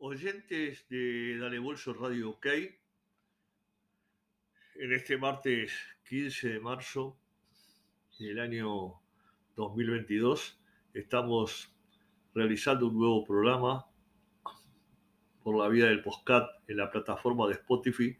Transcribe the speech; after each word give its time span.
oyentes 0.00 0.86
de 0.88 1.38
Dale 1.38 1.58
Bolso 1.58 1.92
Radio 1.92 2.30
OK, 2.30 2.46
en 4.76 4.92
este 4.92 5.18
martes 5.18 5.72
15 6.08 6.50
de 6.50 6.60
marzo 6.60 7.18
del 8.20 8.38
año 8.38 9.00
2022 9.56 10.60
estamos 10.94 11.74
realizando 12.32 12.86
un 12.86 12.96
nuevo 12.96 13.24
programa 13.24 13.86
por 15.42 15.58
la 15.58 15.68
vía 15.68 15.86
del 15.86 16.00
postcat 16.00 16.48
en 16.68 16.76
la 16.76 16.90
plataforma 16.92 17.48
de 17.48 17.54
Spotify 17.54 18.16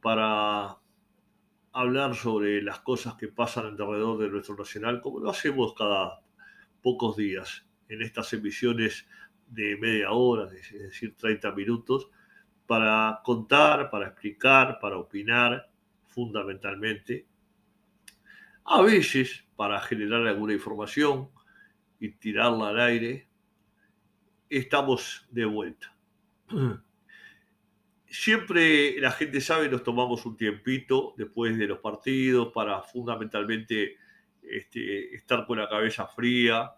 para 0.00 0.78
hablar 1.72 2.14
sobre 2.14 2.62
las 2.62 2.78
cosas 2.80 3.14
que 3.14 3.26
pasan 3.26 3.66
alrededor 3.66 4.18
de 4.18 4.28
nuestro 4.28 4.54
nacional, 4.54 5.00
como 5.00 5.18
lo 5.18 5.30
hacemos 5.30 5.74
cada 5.74 6.20
pocos 6.80 7.16
días 7.16 7.66
en 7.88 8.02
estas 8.02 8.32
emisiones 8.34 9.08
de 9.50 9.76
media 9.76 10.12
hora, 10.12 10.48
es 10.54 10.72
decir, 10.72 11.14
30 11.16 11.52
minutos, 11.52 12.08
para 12.66 13.20
contar, 13.24 13.90
para 13.90 14.06
explicar, 14.06 14.78
para 14.80 14.96
opinar, 14.96 15.68
fundamentalmente. 16.06 17.26
A 18.64 18.82
veces 18.82 19.44
para 19.56 19.80
generar 19.80 20.26
alguna 20.26 20.52
información 20.52 21.28
y 21.98 22.10
tirarla 22.10 22.68
al 22.68 22.80
aire, 22.80 23.28
estamos 24.48 25.26
de 25.30 25.44
vuelta. 25.44 25.94
Siempre 28.06 29.00
la 29.00 29.12
gente 29.12 29.40
sabe, 29.40 29.68
nos 29.68 29.84
tomamos 29.84 30.24
un 30.26 30.36
tiempito 30.36 31.14
después 31.16 31.56
de 31.58 31.66
los 31.66 31.78
partidos 31.78 32.52
para 32.52 32.82
fundamentalmente 32.82 33.96
este, 34.42 35.14
estar 35.14 35.46
con 35.46 35.58
la 35.58 35.68
cabeza 35.68 36.06
fría, 36.06 36.72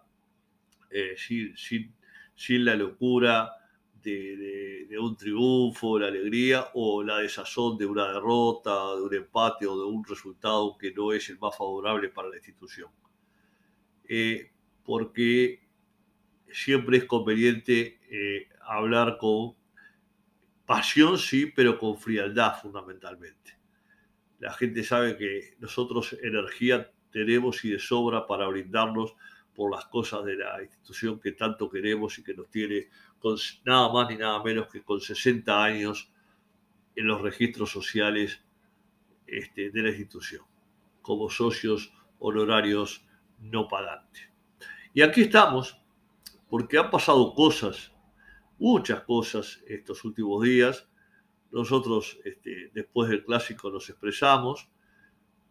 eh, 0.91 1.15
sin, 1.17 1.57
sin, 1.57 1.95
la 2.49 2.75
locura 2.75 3.51
de, 4.01 4.97
un 4.99 5.15
triunfo, 5.15 5.97
la 5.97 6.07
alegría 6.07 6.67
o 6.73 7.03
la 7.03 7.19
desazón 7.19 7.77
de 7.77 7.85
una 7.85 8.13
derrota, 8.13 8.95
de 8.95 9.01
un 9.01 9.13
empate 9.13 9.65
o 9.65 9.77
de 9.77 9.85
un 9.85 10.03
resultado 10.03 10.77
que 10.77 10.91
no 10.91 11.13
es 11.13 11.29
el 11.29 11.39
más 11.39 11.57
favorable 11.57 12.09
para 12.09 12.29
la 12.29 12.35
institución. 12.35 12.91
Eh, 14.07 14.51
porque 14.83 15.63
siempre 16.51 16.97
es 16.97 17.05
conveniente 17.05 17.99
eh, 18.09 18.49
hablar 18.61 19.17
con 19.17 19.55
pasión, 20.65 21.17
sí, 21.17 21.47
pero 21.47 21.77
con 21.77 21.97
frialdad 21.97 22.59
fundamentalmente. 22.61 23.57
La 24.39 24.53
gente 24.53 24.83
sabe 24.83 25.17
que 25.17 25.55
nosotros 25.59 26.17
energía 26.21 26.91
tenemos 27.11 27.63
y 27.63 27.69
de 27.69 27.79
sobra 27.79 28.27
para 28.27 28.47
brindarnos 28.47 29.15
por 29.55 29.71
las 29.71 29.85
cosas 29.85 30.25
de 30.25 30.35
la 30.35 30.61
institución 30.61 31.19
que 31.19 31.33
tanto 31.33 31.69
queremos 31.69 32.17
y 32.17 32.23
que 32.23 32.33
nos 32.33 32.49
tiene 32.49 32.87
nada 33.65 33.91
más 33.91 34.09
ni 34.09 34.17
nada 34.17 34.43
menos 34.43 34.67
que 34.67 34.83
con 34.83 34.99
60 34.99 35.63
años 35.63 36.11
en 36.95 37.07
los 37.07 37.21
registros 37.21 37.71
sociales 37.71 38.41
este, 39.25 39.71
de 39.71 39.81
la 39.81 39.89
institución, 39.89 40.45
como 41.01 41.29
socios 41.29 41.93
honorarios 42.19 43.05
no 43.39 43.67
pagantes. 43.67 44.29
Y 44.93 45.01
aquí 45.01 45.21
estamos, 45.21 45.79
porque 46.49 46.77
han 46.77 46.91
pasado 46.91 47.33
cosas, 47.33 47.91
muchas 48.59 49.01
cosas 49.01 49.63
estos 49.67 50.03
últimos 50.05 50.43
días. 50.43 50.87
Nosotros, 51.51 52.19
este, 52.23 52.71
después 52.73 53.09
del 53.09 53.23
clásico, 53.23 53.71
nos 53.71 53.89
expresamos, 53.89 54.69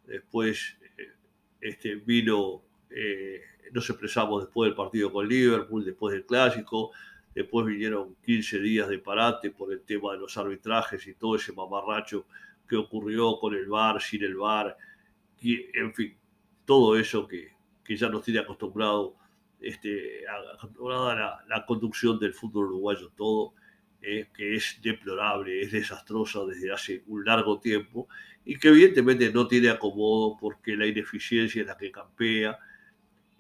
después 0.07 0.79
eh, 0.99 1.13
este, 1.61 1.97
vino 1.97 2.63
eh, 2.95 3.41
nos 3.73 3.89
expresamos 3.89 4.43
después 4.43 4.69
del 4.69 4.77
partido 4.77 5.13
con 5.13 5.29
Liverpool, 5.29 5.85
después 5.85 6.13
del 6.13 6.27
clásico, 6.27 6.91
después 7.35 7.67
vinieron 7.67 8.17
15 8.25 8.61
días 8.61 8.89
de 8.89 8.99
parate 8.99 9.51
por 9.51 9.73
el 9.73 9.83
tema 9.83 10.13
de 10.13 10.19
los 10.19 10.37
arbitrajes 10.37 11.07
y 11.07 11.15
todo 11.15 11.37
ese 11.37 11.53
mamarracho 11.53 12.27
que 12.69 12.77
ocurrió 12.77 13.39
con 13.39 13.55
el 13.55 13.67
VAR, 13.67 14.01
sin 14.01 14.23
el 14.23 14.37
VAR, 14.37 14.77
y, 15.41 15.67
en 15.77 15.93
fin, 15.95 16.17
todo 16.65 16.97
eso 16.97 17.27
que, 17.27 17.53
que 17.85 17.97
ya 17.97 18.09
nos 18.09 18.23
tiene 18.23 18.41
acostumbrado 18.41 19.17
este, 19.61 20.25
acostumbrada 20.55 21.15
la, 21.15 21.45
la, 21.49 21.67
conducción 21.67 22.19
del 22.19 22.35
fútbol 22.35 22.67
uruguayo, 22.67 23.13
todo, 23.17 23.55
eh, 24.01 24.27
que 24.35 24.57
es 24.57 24.81
deplorable, 24.83 25.63
es 25.63 25.71
desastrosa 25.71 26.45
desde 26.45 26.73
hace 26.73 27.05
un 27.07 27.25
largo 27.25 27.61
tiempo 27.61 28.09
y 28.45 28.59
que 28.59 28.69
evidentemente 28.69 29.33
no 29.33 29.47
tiene 29.47 29.71
acomodo 29.71 30.37
porque 30.41 30.77
la 30.77 30.87
ineficiencia 30.87 31.61
es 31.61 31.69
la 31.69 31.77
que 31.77 31.93
campea 31.93 32.59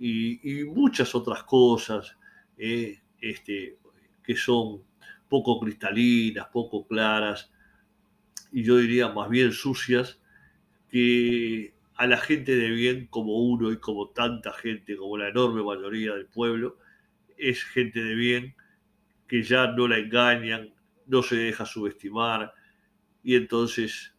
y, 0.04 0.64
muchas 0.64 1.14
otras 1.14 1.44
cosas 1.44 2.16
eh, 2.56 3.00
este, 3.20 3.78
que 4.24 4.34
son 4.34 4.82
poco 5.28 5.60
cristalinas, 5.60 6.48
poco 6.52 6.86
claras, 6.86 7.52
y 8.50 8.64
yo 8.64 8.78
diría 8.78 9.08
más 9.08 9.30
bien 9.30 9.52
sucias, 9.52 10.20
que 10.90 11.74
a 11.94 12.06
la 12.06 12.18
gente 12.18 12.56
de 12.56 12.70
bien 12.70 13.06
como 13.06 13.38
uno 13.38 13.70
y 13.70 13.78
como 13.78 14.10
tanta 14.10 14.52
gente, 14.52 14.96
como 14.96 15.16
la 15.16 15.28
enorme 15.28 15.62
mayoría 15.62 16.14
del 16.14 16.26
pueblo, 16.26 16.78
es 17.38 17.62
gente 17.64 18.02
de 18.02 18.14
bien 18.14 18.56
que 19.28 19.42
ya 19.44 19.68
no 19.68 19.86
la 19.86 19.98
engañan, 19.98 20.74
no 21.06 21.22
se 21.22 21.36
deja 21.36 21.64
subestimar 21.64 22.52
y 23.22 23.36
entonces 23.36 24.14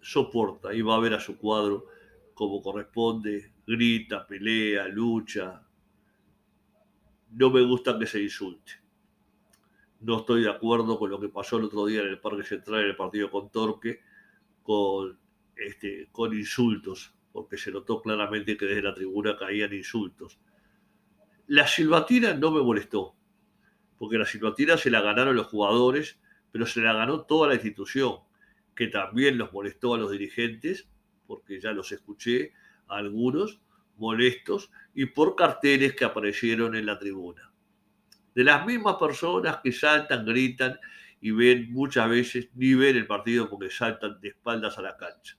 soporta 0.00 0.72
y 0.72 0.82
va 0.82 0.94
a 0.94 1.00
ver 1.00 1.14
a 1.14 1.20
su 1.20 1.36
cuadro 1.36 1.86
como 2.32 2.62
corresponde, 2.62 3.55
grita, 3.66 4.26
pelea, 4.26 4.88
lucha. 4.88 5.62
No 7.32 7.50
me 7.50 7.62
gusta 7.62 7.98
que 7.98 8.06
se 8.06 8.22
insulte. 8.22 8.72
No 10.00 10.18
estoy 10.18 10.42
de 10.42 10.50
acuerdo 10.50 10.98
con 10.98 11.10
lo 11.10 11.18
que 11.18 11.28
pasó 11.28 11.58
el 11.58 11.64
otro 11.64 11.86
día 11.86 12.02
en 12.02 12.08
el 12.08 12.20
Parque 12.20 12.44
Central 12.44 12.82
en 12.82 12.90
el 12.90 12.96
partido 12.96 13.30
con 13.30 13.50
Torque, 13.50 14.00
con, 14.62 15.18
este, 15.56 16.08
con 16.12 16.32
insultos, 16.34 17.14
porque 17.32 17.56
se 17.56 17.72
notó 17.72 18.00
claramente 18.00 18.56
que 18.56 18.66
desde 18.66 18.82
la 18.82 18.94
tribuna 18.94 19.36
caían 19.36 19.72
insultos. 19.72 20.38
La 21.48 21.66
silbatina 21.66 22.34
no 22.34 22.50
me 22.50 22.62
molestó, 22.62 23.16
porque 23.98 24.18
la 24.18 24.26
silbatina 24.26 24.76
se 24.76 24.90
la 24.90 25.00
ganaron 25.00 25.34
los 25.34 25.46
jugadores, 25.46 26.20
pero 26.52 26.66
se 26.66 26.80
la 26.80 26.92
ganó 26.92 27.22
toda 27.22 27.48
la 27.48 27.54
institución, 27.54 28.18
que 28.74 28.88
también 28.88 29.38
los 29.38 29.52
molestó 29.52 29.94
a 29.94 29.98
los 29.98 30.10
dirigentes, 30.10 30.88
porque 31.26 31.60
ya 31.60 31.72
los 31.72 31.90
escuché, 31.92 32.52
algunos 32.88 33.60
molestos 33.96 34.70
y 34.94 35.06
por 35.06 35.36
carteles 35.36 35.94
que 35.94 36.04
aparecieron 36.04 36.74
en 36.76 36.86
la 36.86 36.98
tribuna. 36.98 37.52
De 38.34 38.44
las 38.44 38.66
mismas 38.66 38.96
personas 38.96 39.58
que 39.62 39.72
saltan, 39.72 40.26
gritan 40.26 40.78
y 41.20 41.30
ven 41.30 41.72
muchas 41.72 42.08
veces, 42.08 42.48
ni 42.54 42.74
ven 42.74 42.96
el 42.96 43.06
partido 43.06 43.48
porque 43.48 43.70
saltan 43.70 44.20
de 44.20 44.28
espaldas 44.28 44.78
a 44.78 44.82
la 44.82 44.96
cancha, 44.96 45.38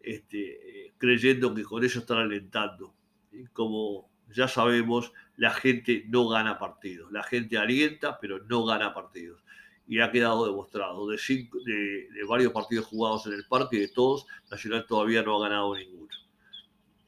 este, 0.00 0.92
creyendo 0.98 1.54
que 1.54 1.62
con 1.62 1.82
eso 1.82 2.00
están 2.00 2.18
alentando. 2.18 2.94
Y 3.32 3.46
como 3.46 4.10
ya 4.28 4.48
sabemos, 4.48 5.12
la 5.36 5.50
gente 5.50 6.04
no 6.08 6.28
gana 6.28 6.58
partidos, 6.58 7.10
la 7.10 7.22
gente 7.22 7.56
alienta, 7.56 8.18
pero 8.20 8.44
no 8.44 8.64
gana 8.64 8.92
partidos. 8.92 9.42
Y 9.86 10.00
ha 10.00 10.10
quedado 10.10 10.46
demostrado, 10.46 11.08
de, 11.08 11.16
de, 11.16 12.08
de 12.10 12.24
varios 12.26 12.52
partidos 12.52 12.86
jugados 12.86 13.26
en 13.26 13.34
el 13.34 13.46
parque, 13.46 13.78
de 13.78 13.88
todos, 13.88 14.26
Nacional 14.50 14.86
todavía 14.86 15.22
no 15.22 15.36
ha 15.36 15.48
ganado 15.48 15.74
ninguno. 15.74 16.23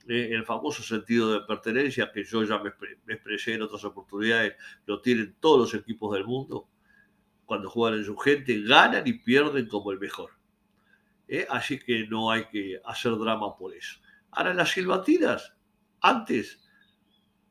Eh, 0.09 0.29
el 0.33 0.45
famoso 0.45 0.83
sentido 0.83 1.33
de 1.33 1.41
pertenencia 1.47 2.13
que 2.13 2.23
yo 2.23 2.45
ya 2.45 2.59
me, 2.59 2.73
expresé 3.09 3.55
en 3.55 3.63
otras 3.63 3.85
oportunidades, 3.85 4.55
lo 4.87 5.01
tienen 5.01 5.37
todos 5.41 5.73
los 5.73 5.81
equipos 5.81 6.15
del 6.15 6.25
mundo. 6.25 6.69
Cuando 7.45 7.71
juegan 7.71 7.99
en 7.99 8.05
su 8.05 8.17
gente, 8.17 8.63
ganan 8.63 9.07
y 9.07 9.15
pierden 9.15 9.67
como 9.69 9.93
el 9.93 9.99
mejor. 9.99 10.31
Eh, 11.29 11.47
así 11.51 11.79
que 11.79 12.07
no 12.07 12.31
hay 12.31 12.47
que 12.47 12.81
hacer 12.85 13.17
drama 13.17 13.57
por 13.57 13.75
eso. 13.75 14.01
Ahora, 14.31 14.55
las 14.55 14.71
silbatinas, 14.71 15.55
antes, 16.01 16.63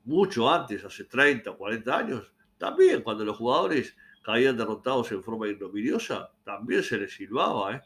mucho 0.05 0.49
antes, 0.49 0.83
hace 0.85 1.05
30 1.05 1.51
o 1.51 1.57
40 1.57 1.97
años, 1.97 2.33
también 2.57 3.01
cuando 3.01 3.25
los 3.25 3.37
jugadores 3.37 3.95
caían 4.21 4.55
derrotados 4.55 5.11
en 5.11 5.23
forma 5.23 5.47
ignominiosa, 5.47 6.31
también 6.43 6.83
se 6.83 6.97
les 6.97 7.13
silbaba. 7.13 7.75
¿eh? 7.75 7.81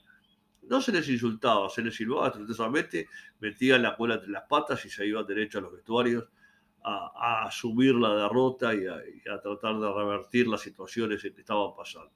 No 0.69 0.81
se 0.81 0.91
les 0.91 1.09
insultaba, 1.09 1.67
se 1.69 1.81
les 1.81 1.95
silbaba 1.95 2.27
estrechamente, 2.27 3.07
metían 3.39 3.81
la 3.81 3.95
cola 3.95 4.15
entre 4.15 4.29
las 4.29 4.43
patas 4.43 4.85
y 4.85 4.89
se 4.89 5.05
iban 5.05 5.25
derecho 5.25 5.57
a 5.57 5.61
los 5.61 5.73
vestuarios 5.73 6.29
a, 6.83 7.43
asumir 7.45 7.95
la 7.95 8.15
derrota 8.15 8.73
y 8.73 8.85
a, 8.85 9.41
tratar 9.41 9.79
de 9.79 9.91
revertir 9.91 10.47
las 10.47 10.61
situaciones 10.61 11.25
en 11.25 11.33
que 11.33 11.41
estaban 11.41 11.75
pasando. 11.75 12.11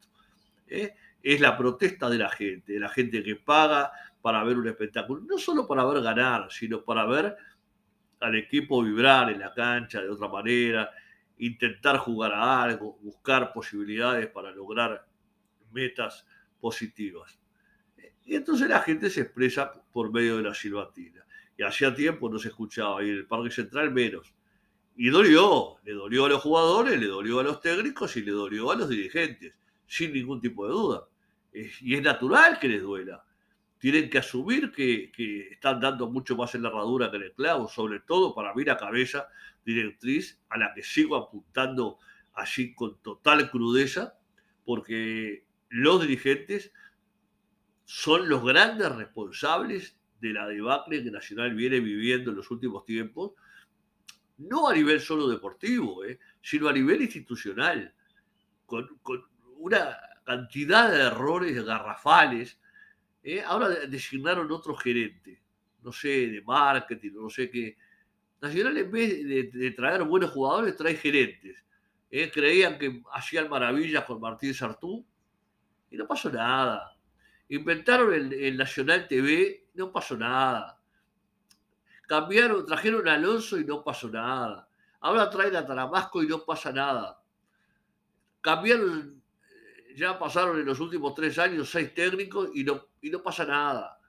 ¿eh? 0.67 0.93
Es 1.21 1.41
la 1.41 1.57
protesta 1.57 2.09
de 2.09 2.17
la 2.17 2.29
gente, 2.29 2.73
de 2.73 2.79
la 2.79 2.89
gente 2.89 3.23
que 3.23 3.35
paga 3.35 3.91
para 4.21 4.43
ver 4.43 4.57
un 4.57 4.67
espectáculo, 4.67 5.21
no 5.27 5.37
solo 5.37 5.67
para 5.67 5.83
ver 5.85 6.01
ganar, 6.01 6.51
sino 6.51 6.83
para 6.83 7.05
ver 7.05 7.35
al 8.19 8.35
equipo 8.35 8.83
vibrar 8.83 9.31
en 9.31 9.39
la 9.39 9.53
cancha 9.53 10.01
de 10.01 10.09
otra 10.09 10.27
manera, 10.27 10.91
intentar 11.39 11.97
jugar 11.97 12.33
a 12.33 12.63
algo, 12.63 12.97
buscar 13.01 13.51
posibilidades 13.51 14.27
para 14.27 14.51
lograr 14.51 15.05
metas 15.71 16.25
positivas. 16.61 17.42
Y 18.25 18.35
entonces 18.35 18.69
la 18.69 18.81
gente 18.81 19.09
se 19.09 19.21
expresa 19.21 19.73
por 19.91 20.11
medio 20.11 20.37
de 20.37 20.43
la 20.43 20.53
silbatina. 20.53 21.25
Y 21.57 21.63
hacía 21.63 21.93
tiempo 21.93 22.29
no 22.29 22.39
se 22.39 22.49
escuchaba, 22.49 23.03
y 23.03 23.09
en 23.09 23.17
el 23.17 23.25
Parque 23.25 23.51
Central 23.51 23.91
menos. 23.91 24.33
Y 24.95 25.09
dolió, 25.09 25.77
le 25.83 25.93
dolió 25.93 26.25
a 26.25 26.29
los 26.29 26.41
jugadores, 26.41 26.99
le 26.99 27.07
dolió 27.07 27.39
a 27.39 27.43
los 27.43 27.61
técnicos 27.61 28.15
y 28.15 28.21
le 28.21 28.31
dolió 28.31 28.71
a 28.71 28.75
los 28.75 28.89
dirigentes, 28.89 29.53
sin 29.87 30.13
ningún 30.13 30.39
tipo 30.39 30.65
de 30.65 30.71
duda. 30.71 31.07
Y 31.53 31.95
es 31.95 32.01
natural 32.01 32.59
que 32.59 32.67
les 32.67 32.81
duela. 32.81 33.23
Tienen 33.77 34.09
que 34.09 34.19
asumir 34.19 34.71
que, 34.71 35.11
están 35.51 35.79
dando 35.79 36.09
mucho 36.09 36.35
más 36.35 36.55
en 36.55 36.63
la 36.63 36.69
herradura 36.69 37.11
que 37.11 37.17
en 37.17 37.23
el 37.23 37.33
clavo, 37.33 37.67
sobre 37.67 37.99
todo 37.99 38.33
para 38.33 38.53
mí 38.53 38.63
la 38.63 38.77
cabeza 38.77 39.27
directriz 39.65 40.39
a 40.49 40.57
la 40.57 40.73
que 40.73 40.83
sigo 40.83 41.15
apuntando 41.15 41.99
así 42.33 42.73
con 42.73 42.97
total 43.01 43.49
crudeza, 43.51 44.17
porque 44.65 45.45
los 45.69 46.01
dirigentes 46.01 46.71
son 47.85 48.29
los 48.29 48.43
grandes 48.43 48.93
responsables 48.93 49.97
de 50.19 50.33
la 50.33 50.47
debacle 50.47 51.03
que 51.03 51.11
Nacional 51.11 51.53
viene 51.53 51.79
viviendo 51.79 52.31
en 52.31 52.37
los 52.37 52.49
últimos 52.49 52.85
tiempos, 52.85 53.33
no 54.37 54.67
a 54.67 54.73
nivel 54.73 54.99
solo 54.99 55.27
deportivo, 55.27 56.03
¿eh? 56.05 56.19
sino 56.41 56.69
a 56.69 56.73
nivel 56.73 57.01
institucional, 57.01 57.93
con, 58.65 58.89
una 59.57 59.97
cantidad 60.23 60.91
de 60.91 61.01
errores 61.01 61.63
garrafales. 61.63 62.59
¿eh? 63.23 63.41
Ahora 63.45 63.69
designaron 63.69 64.51
otro 64.51 64.75
gerente, 64.75 65.41
no 65.83 65.91
sé, 65.91 66.27
de 66.27 66.41
marketing, 66.41 67.11
no 67.13 67.29
sé 67.29 67.49
qué. 67.49 67.77
Nacional 68.41 68.77
en 68.77 68.91
vez 68.91 69.53
de, 69.53 69.71
traer 69.71 70.03
buenos 70.03 70.31
jugadores, 70.31 70.75
trae 70.75 70.95
gerentes. 70.95 71.63
¿eh? 72.11 72.29
Creían 72.31 72.77
que 72.77 73.01
hacían 73.13 73.49
maravillas 73.49 74.03
con 74.05 74.19
Martín 74.19 74.53
Sartú 74.53 75.05
y 75.89 75.97
no 75.97 76.07
pasó 76.07 76.29
nada. 76.29 76.92
Inventaron 77.53 78.11
el, 78.33 78.57
Nacional 78.57 79.07
TV, 79.07 79.67
no 79.75 79.91
pasó 79.91 80.17
nada. 80.17 80.81
Cambiaron, 82.07 82.65
trajeron 82.65 83.07
a 83.07 83.13
Alonso 83.13 83.59
y 83.59 83.63
no 83.63 83.83
pasó 83.83 84.09
nada. 84.09 84.67
Ahora 84.99 85.29
traen 85.29 85.55
a 85.55 85.63
Taramasco 85.63 86.23
y 86.23 86.27
no 86.27 86.43
pasa 86.43 86.71
nada. 86.71 87.21
Cambiaron, 88.41 89.21
eh, 89.51 89.93
ya 89.95 90.17
pasaron 90.17 90.59
en 90.59 90.65
los 90.65 90.79
últimos 90.79 91.13
tres 91.13 91.37
años 91.37 91.69
seis 91.69 91.93
técnicos 91.93 92.49
y 92.55 92.63
no, 92.63 92.87
y 92.99 93.11
no 93.11 93.21
pasa 93.21 93.45
nada. 93.45 93.99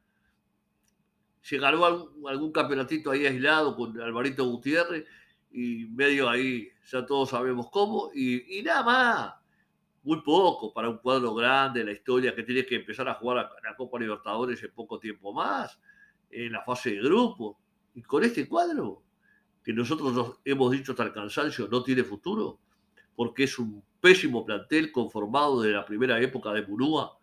Se 1.42 1.58
ganó 1.58 1.84
algún, 2.26 2.50
campeonatito 2.50 3.10
ahí 3.10 3.26
aislado 3.26 3.76
con 3.76 4.00
Alvarito 4.00 4.46
Gutiérrez 4.46 5.04
y 5.52 5.84
medio 5.90 6.30
ahí, 6.30 6.70
ya 6.90 7.04
todos 7.04 7.28
sabemos 7.28 7.68
cómo, 7.70 8.10
y 8.14 8.62
nada 8.64 8.82
más 8.82 9.43
muy 10.04 10.20
poco 10.20 10.72
para 10.72 10.90
un 10.90 10.98
cuadro 10.98 11.34
grande, 11.34 11.82
la 11.82 11.92
historia 11.92 12.34
que 12.34 12.42
tiene 12.42 12.64
que 12.64 12.76
empezar 12.76 13.08
a 13.08 13.14
jugar 13.14 13.38
a 13.38 13.68
la 13.68 13.74
Copa 13.74 13.98
Libertadores 13.98 14.62
en 14.62 14.70
poco 14.72 14.98
tiempo 14.98 15.32
más, 15.32 15.80
en 16.30 16.52
la 16.52 16.62
fase 16.62 16.90
de 16.90 17.02
grupo. 17.02 17.58
Y 17.94 18.02
con 18.02 18.22
este 18.22 18.46
cuadro, 18.46 19.02
que 19.62 19.72
nosotros 19.72 20.12
nos 20.12 20.40
hemos 20.44 20.70
dicho 20.72 20.92
hasta 20.92 21.04
el 21.04 21.12
cansancio, 21.12 21.68
no 21.68 21.82
tiene 21.82 22.04
futuro, 22.04 22.60
porque 23.16 23.44
es 23.44 23.58
un 23.58 23.82
pésimo 24.00 24.44
plantel 24.44 24.92
conformado 24.92 25.62
de 25.62 25.72
la 25.72 25.86
primera 25.86 26.20
época 26.20 26.52
de 26.52 26.66
Murúa 26.66 27.16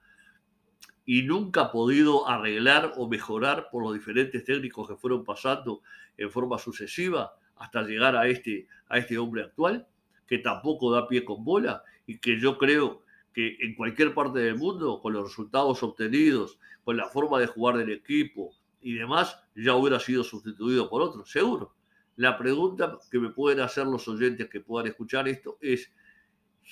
y 1.06 1.22
nunca 1.22 1.62
ha 1.62 1.72
podido 1.72 2.28
arreglar 2.28 2.94
o 2.98 3.08
mejorar 3.08 3.70
por 3.72 3.84
los 3.84 3.94
diferentes 3.94 4.44
técnicos 4.44 4.88
que 4.88 4.96
fueron 4.96 5.24
pasando 5.24 5.82
en 6.18 6.32
forma 6.32 6.58
sucesiva 6.58 7.36
hasta 7.58 7.84
llegar 7.84 8.16
a 8.16 8.28
este, 8.28 8.68
a 8.88 8.98
este 8.98 9.20
hombre 9.20 9.44
actual, 9.44 9.88
que 10.26 10.40
tampoco 10.40 10.92
da 10.92 11.08
pie 11.08 11.24
con 11.24 11.44
bola 11.44 11.84
y 12.12 12.18
que 12.18 12.38
yo 12.40 12.58
creo 12.58 13.04
que 13.34 13.56
en 13.62 13.74
cualquier 13.76 14.14
parte 14.14 14.40
del 14.40 14.58
mundo, 14.58 15.00
con 15.02 15.14
los 15.14 15.24
resultados 15.30 15.82
obtenidos, 15.82 16.60
con 16.84 16.98
la 16.98 17.08
forma 17.08 17.40
de 17.40 17.48
jugar 17.48 17.78
del 17.78 17.92
equipo 17.92 18.54
y 18.82 18.96
demás, 18.96 19.42
ya 19.56 19.76
hubiera 19.76 19.98
sido 19.98 20.26
sustituido 20.26 20.90
por 20.90 21.02
otro, 21.02 21.26
seguro. 21.26 21.74
La 22.18 22.38
pregunta 22.38 22.98
que 23.10 23.18
me 23.18 23.30
pueden 23.30 23.62
hacer 23.62 23.88
los 23.88 24.06
oyentes 24.10 24.50
que 24.50 24.60
puedan 24.60 24.88
escuchar 24.88 25.30
esto 25.30 25.58
es, 25.62 25.90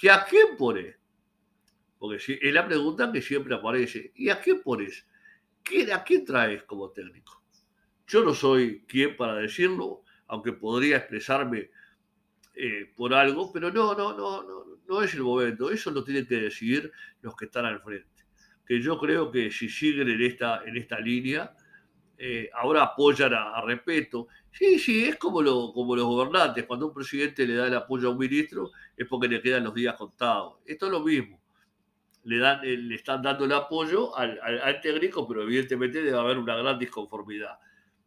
¿y 0.02 0.10
a 0.10 0.26
quién 0.26 0.58
pones? 0.58 0.98
Porque 1.98 2.18
es 2.18 2.54
la 2.54 2.68
pregunta 2.68 3.10
que 3.10 3.22
siempre 3.22 3.56
aparece. 3.56 4.12
¿Y 4.16 4.30
a 4.30 4.42
quién 4.42 4.62
pones? 4.62 5.08
¿A 5.94 6.04
quién 6.04 6.26
traes 6.26 6.64
como 6.64 6.90
técnico? 6.92 7.42
Yo 8.08 8.26
no 8.26 8.34
soy 8.34 8.84
quien 8.88 9.16
para 9.16 9.36
decirlo, 9.36 10.04
aunque 10.28 10.52
podría 10.52 10.98
expresarme 10.98 11.72
eh, 12.62 12.92
por 12.94 13.14
algo, 13.14 13.54
pero 13.54 13.72
no, 13.72 13.96
no, 13.96 14.12
no, 14.18 14.44
no, 14.44 14.66
no 14.86 15.02
es 15.02 15.14
el 15.14 15.22
momento. 15.22 15.72
Eso 15.72 15.92
lo 15.92 16.04
tienen 16.04 16.28
que 16.28 16.36
decidir 16.36 16.92
los 17.22 17.34
que 17.34 17.46
están 17.46 17.66
al 17.66 17.80
frente. 17.80 18.26
Que 18.66 18.82
yo 18.82 19.00
creo 19.00 19.32
que 19.32 19.50
si 19.50 19.70
siguen 19.70 20.10
en 20.10 20.22
esta, 20.22 20.64
en 20.66 20.76
esta 20.76 21.00
línea, 21.00 21.56
eh, 22.18 22.50
ahora 22.54 22.84
apoyan 22.84 23.34
a, 23.34 23.62
respeto. 23.62 24.28
Sí, 24.52 24.78
sí, 24.78 25.06
es 25.06 25.16
como, 25.16 25.42
lo, 25.42 25.72
como 25.72 25.96
los 25.96 26.04
gobernantes. 26.04 26.66
Cuando 26.66 26.88
un 26.88 26.94
presidente 26.94 27.48
le 27.48 27.54
da 27.54 27.68
el 27.68 27.76
apoyo 27.76 28.10
a 28.10 28.12
un 28.12 28.18
ministro, 28.18 28.72
es 28.98 29.08
porque 29.08 29.30
le 29.30 29.42
quedan 29.42 29.64
los 29.64 29.74
días 29.74 29.96
contados. 29.96 30.56
Esto 30.66 30.88
es 30.88 30.92
lo 30.92 31.00
mismo. 31.00 31.40
Le, 32.26 32.40
dan, 32.40 32.60
eh, 32.66 32.76
le 32.76 32.96
están 32.96 33.22
dando 33.22 33.46
el 33.46 33.54
apoyo 33.54 34.14
al, 34.18 34.38
al 34.42 34.82
técnico, 34.82 35.26
pero 35.26 35.44
evidentemente 35.44 36.04
debe 36.04 36.18
haber 36.18 36.38
una 36.38 36.58
gran 36.58 36.78
disconformidad. 36.78 37.58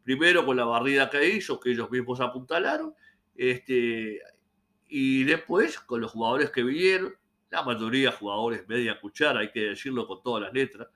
Primero 0.05 0.45
con 0.45 0.59
la 0.59 0.67
barrida 0.67 1.09
que 1.09 1.27
hizo, 1.27 1.59
que 1.59 1.71
ellos 1.71 1.91
mismos 1.91 2.21
apuntalaron, 2.21 2.95
este, 3.35 4.21
y 4.95 5.25
después, 5.25 5.81
con 5.81 6.03
los 6.03 6.11
jugadores 6.11 6.51
que 6.51 6.63
vinieron, 6.63 7.15
la 7.49 7.63
mayoría 7.63 8.13
jugadores 8.13 8.69
media 8.69 9.01
cuchara, 9.01 9.41
hay 9.41 9.51
que 9.51 9.71
decirlo 9.71 10.07
con 10.07 10.23
todas 10.23 10.43
las 10.43 10.53
letras, 10.53 10.87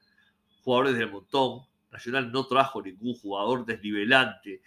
jugadores 0.62 0.98
de 0.98 1.06
montón. 1.06 1.62
Nacional 1.90 2.31
no 2.31 2.46
trajo 2.46 2.82
ningún 2.82 3.14
jugador 3.14 3.64
desnivelante, 3.64 4.60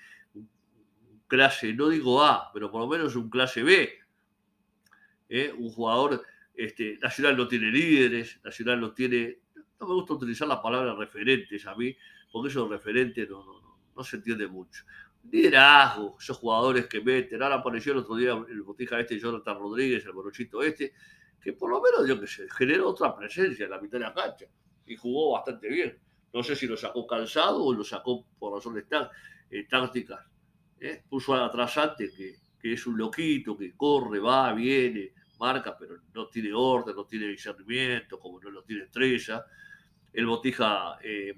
clase, 1.28 1.72
no 1.76 1.90
digo 1.90 2.24
A, 2.24 2.52
pero 2.52 2.72
por 2.72 2.82
lo 2.82 2.88
menos 2.88 3.16
un 3.16 3.30
clase 3.30 3.62
B. 3.62 4.00
¿eh? 5.30 5.54
Un 5.56 5.70
jugador, 5.70 6.24
este, 6.56 6.98
Nacional 6.98 7.38
no 7.38 7.48
tiene 7.48 7.68
líderes, 7.68 8.40
Nacional 8.44 8.82
no 8.82 8.94
tiene, 8.94 9.42
no 9.80 9.88
me 9.88 9.94
gusta 9.94 10.16
utilizar 10.16 10.48
la 10.48 10.60
palabra 10.60 10.96
referentes 10.96 11.68
a 11.68 11.76
mí, 11.76 11.96
porque 12.32 12.50
esos 12.50 12.68
referentes 12.68 13.30
no, 13.30 13.46
no, 13.46 13.80
no 13.96 14.04
se 14.04 14.16
entiende 14.16 14.48
mucho 14.48 14.84
liderazgo, 15.32 16.18
esos 16.20 16.38
jugadores 16.38 16.88
que 16.88 17.02
meten. 17.02 17.42
Ahora 17.42 17.56
apareció 17.56 17.94
el 17.94 18.00
otro 18.00 18.16
día 18.16 18.32
el 18.50 18.62
botija 18.62 19.00
este, 19.00 19.20
Jonathan 19.20 19.58
Rodríguez, 19.58 20.06
el 20.06 20.12
borochito 20.12 20.62
este, 20.62 20.94
que 21.42 21.54
por 21.54 21.70
lo 21.70 21.82
menos, 21.82 22.08
yo 22.08 22.20
que 22.20 22.28
sé, 22.28 22.48
generó 22.50 22.90
otra 22.90 23.16
presencia 23.16 23.66
en 23.66 23.72
la 23.72 23.80
mitad 23.80 24.00
de 24.00 24.06
la 24.06 24.14
cancha 24.14 24.46
y 24.86 24.96
jugó 24.96 25.34
bastante 25.34 25.70
bien. 25.70 25.98
No 26.34 26.44
sé 26.44 26.56
si 26.56 26.68
lo 26.68 26.78
sacó 26.78 27.08
cansado 27.08 27.64
o 27.64 27.74
lo 27.74 27.84
sacó 27.84 28.26
por 28.38 28.54
razones 28.54 28.86
eh, 29.50 29.68
tácticas. 29.68 30.26
¿eh? 30.80 31.04
Puso 31.10 31.34
al 31.34 31.44
atrasante 31.44 32.12
que, 32.16 32.36
que 32.60 32.74
es 32.74 32.86
un 32.86 32.98
loquito, 32.98 33.58
que 33.58 33.76
corre, 33.76 34.20
va, 34.20 34.54
viene, 34.54 35.14
marca, 35.40 35.76
pero 35.78 35.98
no 36.14 36.28
tiene 36.28 36.54
orden, 36.54 36.96
no 36.96 37.06
tiene 37.06 37.28
discernimiento, 37.28 38.20
como 38.20 38.40
no 38.40 38.52
lo 38.52 38.64
tiene 38.64 38.84
Estrella. 38.84 39.44
El 40.14 40.26
Botija 40.26 41.00
eh, 41.02 41.34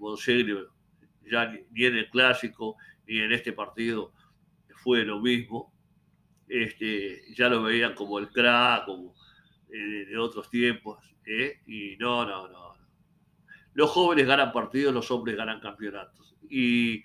ya 1.29 1.45
ni 1.71 1.85
en 1.85 1.95
el 1.95 2.09
clásico, 2.09 2.77
y 3.11 3.21
en 3.21 3.33
este 3.33 3.51
partido 3.51 4.13
fue 4.73 5.03
lo 5.03 5.19
mismo. 5.19 5.73
Este, 6.47 7.21
ya 7.35 7.49
lo 7.49 7.63
veían 7.63 7.93
como 7.93 8.19
el 8.19 8.29
crack, 8.29 8.85
como 8.85 9.13
eh, 9.69 10.05
de 10.05 10.17
otros 10.17 10.49
tiempos, 10.49 10.97
¿eh? 11.25 11.59
y 11.67 11.97
no, 11.97 12.25
no, 12.25 12.47
no. 12.47 12.73
Los 13.73 13.89
jóvenes 13.89 14.25
ganan 14.25 14.53
partidos, 14.53 14.93
los 14.93 15.11
hombres 15.11 15.35
ganan 15.35 15.59
campeonatos. 15.59 16.37
Y, 16.49 17.03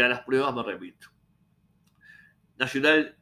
a 0.00 0.08
las 0.08 0.22
pruebas 0.22 0.52
me 0.52 0.64
repito. 0.64 1.08
Nacional 2.58 3.16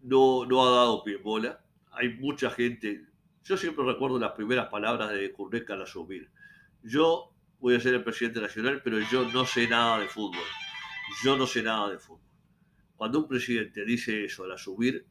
no, 0.00 0.46
no 0.46 0.66
ha 0.66 0.70
dado 0.70 1.04
pie 1.04 1.16
bola. 1.16 1.62
Hay 1.92 2.14
mucha 2.14 2.50
gente. 2.50 3.04
Yo 3.44 3.58
siempre 3.58 3.84
recuerdo 3.84 4.18
las 4.18 4.32
primeras 4.32 4.68
palabras 4.68 5.10
de 5.10 5.32
Curneca 5.32 5.74
al 5.74 5.82
asumir. 5.82 6.30
Yo 6.82 7.34
voy 7.58 7.74
a 7.74 7.80
ser 7.80 7.92
el 7.92 8.04
presidente 8.04 8.40
nacional, 8.40 8.80
pero 8.82 8.98
yo 9.10 9.30
no 9.30 9.44
sé 9.44 9.68
nada 9.68 9.98
de 9.98 10.08
fútbol 10.08 10.44
yo 11.24 11.36
no 11.36 11.46
sé 11.46 11.62
nada 11.62 11.90
de 11.90 11.98
fútbol. 11.98 12.28
Cuando 12.96 13.18
un 13.20 13.28
presidente 13.28 13.84
dice 13.84 14.24
eso 14.24 14.44
al 14.44 14.52
asumir, 14.52 15.06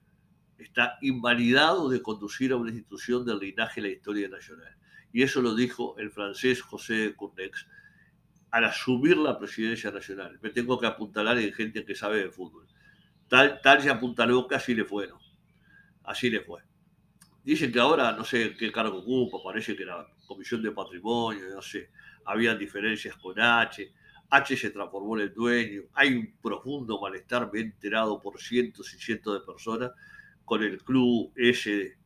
está 0.57 0.97
invalidado 1.01 1.89
de 1.89 2.01
conducir 2.01 2.51
a 2.51 2.57
una 2.57 2.69
institución 2.69 3.25
del 3.25 3.39
linaje 3.39 3.81
de 3.81 3.87
la 3.87 3.93
historia 3.93 4.29
nacional. 4.29 4.75
Y 5.11 5.23
eso 5.23 5.41
lo 5.41 5.55
dijo 5.55 5.97
el 5.97 6.11
francés 6.11 6.61
José 6.61 7.13
Cournex 7.15 7.67
al 8.51 8.65
asumir 8.65 9.17
la 9.17 9.37
presidencia 9.37 9.91
nacional. 9.91 10.39
Me 10.41 10.49
tengo 10.49 10.79
que 10.79 10.87
apuntalar 10.87 11.37
en 11.37 11.53
gente 11.53 11.85
que 11.85 11.95
sabe 11.95 12.23
de 12.23 12.31
fútbol. 12.31 12.67
Tal, 13.27 13.59
tal 13.61 13.81
se 13.81 13.89
apuntaló 13.89 14.47
que 14.47 14.55
así 14.55 14.73
le 14.73 14.85
fue, 14.85 15.07
¿no? 15.07 15.19
Así 16.03 16.29
le 16.29 16.41
fue. 16.41 16.61
Dicen 17.43 17.71
que 17.71 17.79
ahora, 17.79 18.11
no 18.11 18.23
sé 18.23 18.55
qué 18.57 18.71
cargo 18.71 18.99
ocupa, 18.99 19.37
parece 19.43 19.75
que 19.75 19.85
la 19.85 20.07
Comisión 20.27 20.61
de 20.61 20.71
Patrimonio, 20.71 21.45
no 21.53 21.61
sé, 21.61 21.89
habían 22.25 22.57
diferencias 22.57 23.15
con 23.17 23.39
H. 23.39 23.91
H 24.29 24.57
se 24.57 24.69
transformó 24.69 25.17
en 25.17 25.24
el 25.24 25.33
dueño, 25.33 25.83
hay 25.93 26.13
un 26.13 26.33
profundo 26.41 27.00
malestar, 27.01 27.50
me 27.51 27.59
he 27.59 27.63
enterado 27.63 28.21
por 28.21 28.39
cientos 28.39 28.93
y 28.93 29.00
cientos 29.00 29.39
de 29.39 29.45
personas, 29.45 29.91
con 30.45 30.63
el 30.63 30.83
club 30.83 31.31
ese 31.36 31.98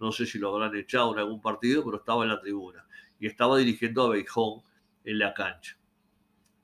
No 0.00 0.12
sé 0.12 0.26
si 0.26 0.38
lo 0.38 0.54
habrán 0.54 0.76
echado 0.76 1.12
en 1.12 1.18
algún 1.18 1.40
partido, 1.40 1.84
pero 1.84 1.98
estaba 1.98 2.22
en 2.24 2.30
la 2.30 2.40
tribuna. 2.40 2.86
Y 3.18 3.26
estaba 3.26 3.58
dirigiendo 3.58 4.04
a 4.04 4.10
Beijón 4.10 4.62
en 5.04 5.18
la 5.18 5.34
cancha. 5.34 5.76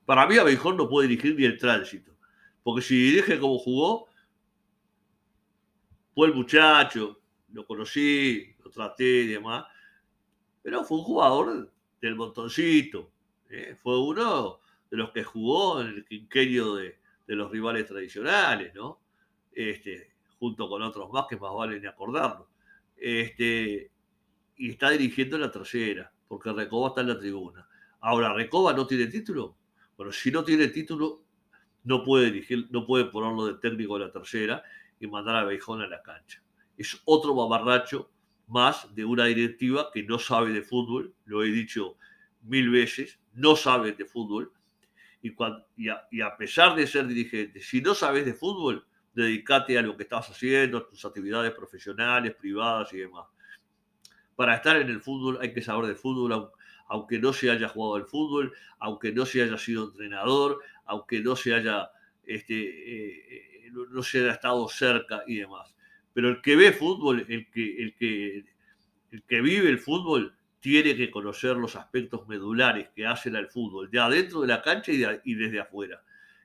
Para 0.05 0.26
mí, 0.26 0.37
Beijón 0.37 0.76
no 0.76 0.88
puede 0.88 1.09
dirigir 1.09 1.37
ni 1.37 1.45
el 1.45 1.59
tránsito. 1.59 2.12
Porque 2.62 2.83
si 2.83 2.95
dirige 2.97 3.38
como 3.38 3.59
jugó, 3.59 4.09
fue 6.14 6.29
el 6.29 6.35
muchacho, 6.35 7.21
lo 7.53 7.67
conocí, 7.67 8.55
lo 8.62 8.71
traté 8.71 9.05
y 9.05 9.26
demás, 9.29 9.67
pero 10.62 10.85
fue 10.85 10.99
un 10.99 11.05
jugador 11.05 11.73
del 12.00 12.14
montoncito. 12.17 13.11
¿eh? 13.50 13.76
Fue 13.83 14.00
uno 14.00 14.61
de 14.91 14.97
los 14.97 15.11
que 15.11 15.25
jugó 15.25 15.81
en 15.81 15.88
el 15.88 16.05
quinquenio 16.05 16.76
de, 16.76 16.99
los 17.26 17.50
rivales 17.50 17.87
tradicionales, 17.87 18.75
¿no? 18.75 19.00
Este, 19.50 20.12
junto 20.38 20.69
con 20.69 20.83
otros 20.83 21.11
más 21.11 21.26
que 21.29 21.37
más 21.37 21.55
vale 21.55 21.81
ni 21.81 21.87
acordarlo. 21.87 22.49
Este, 22.97 23.91
y 24.57 24.71
está 24.71 24.91
dirigiendo 24.91 25.37
en 25.37 25.43
la 25.43 25.51
tercera, 25.51 26.13
porque 26.29 26.53
Recoba 26.53 26.89
está 26.89 27.01
en 27.01 27.09
la 27.09 27.19
tribuna. 27.19 27.69
Ahora, 28.01 28.33
¿Recoba 28.33 28.73
no 28.73 28.87
tiene 28.87 29.07
título? 29.07 29.57
Bueno, 29.97 30.13
si 30.13 30.31
no 30.31 30.45
tiene 30.45 30.69
título, 30.69 31.25
no 31.85 32.03
puede 32.03 32.27
dirigir, 32.27 32.69
no 32.71 32.87
puede 32.87 33.07
ponerlo 33.07 33.47
de 33.47 33.55
técnico 33.55 33.99
de 33.99 34.07
la 34.07 34.13
tercera 34.13 34.63
y 34.99 35.07
mandar 35.07 35.37
a 35.37 35.45
Beijón 35.45 35.83
a 35.83 35.87
la 35.87 36.03
cancha. 36.03 36.43
Es 36.77 37.01
otro 37.05 37.35
mamarracho 37.35 38.11
más 38.47 38.95
de 38.95 39.05
una 39.05 39.27
directiva 39.27 39.91
que 39.93 40.03
no 40.03 40.19
sabe 40.19 40.53
de 40.53 40.63
fútbol, 40.63 41.15
lo 41.25 41.43
he 41.43 41.49
dicho 41.49 41.97
mil 42.43 42.71
veces, 42.71 43.19
no 43.33 43.57
sabe 43.57 43.93
de 43.93 44.05
fútbol. 44.05 44.53
Y, 45.23 45.35
y, 45.77 46.21
a, 46.21 46.37
pesar 46.37 46.77
de 46.77 46.87
ser 46.87 47.07
dirigente, 47.07 47.63
si 47.63 47.81
no 47.81 47.95
sabes 47.95 48.27
de 48.27 48.35
fútbol, 48.35 48.87
dedícate 49.14 49.78
a 49.78 49.83
lo 49.83 49.97
que 49.97 50.04
estás 50.04 50.28
haciendo, 50.30 50.78
a 50.78 50.88
tus 50.88 51.04
actividades 51.04 51.52
profesionales, 51.52 52.35
privadas 52.35 52.92
y 52.92 52.99
demás. 52.99 53.26
Para 54.37 54.56
estar 54.56 54.76
en 54.76 54.88
el 54.88 55.00
fútbol 55.00 55.38
hay 55.40 55.52
que 55.52 55.62
saber 55.62 55.87
de 55.87 55.94
fútbol, 55.94 56.50
aunque 56.88 57.18
no 57.18 57.33
se 57.33 57.50
haya 57.50 57.68
jugado 57.68 57.97
al 57.97 58.06
fútbol, 58.06 58.52
aunque 58.78 59.12
no 59.12 59.25
se 59.25 59.42
haya 59.42 59.56
sido 59.56 59.85
entrenador, 59.85 60.61
aunque 60.85 61.21
no 61.21 61.37
se 61.37 61.54
haya, 61.54 61.90
este, 62.25 62.54
eh, 62.54 63.71
no 63.73 64.02
se 64.02 64.18
haya 64.21 64.33
estado 64.33 64.68
cerca 64.68 65.23
y 65.26 65.37
demás. 65.37 65.75
Pero 66.12 66.28
el 66.28 66.40
que 66.40 66.56
ve 66.56 66.73
fútbol, 66.73 67.25
el 67.28 67.50
que, 67.50 67.83
el 67.83 67.94
que, 67.94 68.44
el 69.11 69.23
que 69.23 69.40
vive 69.40 69.68
el 69.68 69.78
fútbol, 69.78 70.35
tiene 70.64 70.97
que 70.97 71.11
conocer 71.11 71.56
los 71.56 71.76
aspectos 71.76 72.26
medulares 72.26 72.88
que 72.97 73.06
hacen 73.06 73.37
al 73.37 73.49
fútbol, 73.49 73.90
de 73.90 74.00
adentro 74.00 74.40
de 74.40 74.47
la 74.49 74.62
cancha 74.62 74.92
y, 74.92 75.35
desde 75.35 75.61
afuera. 75.61 76.02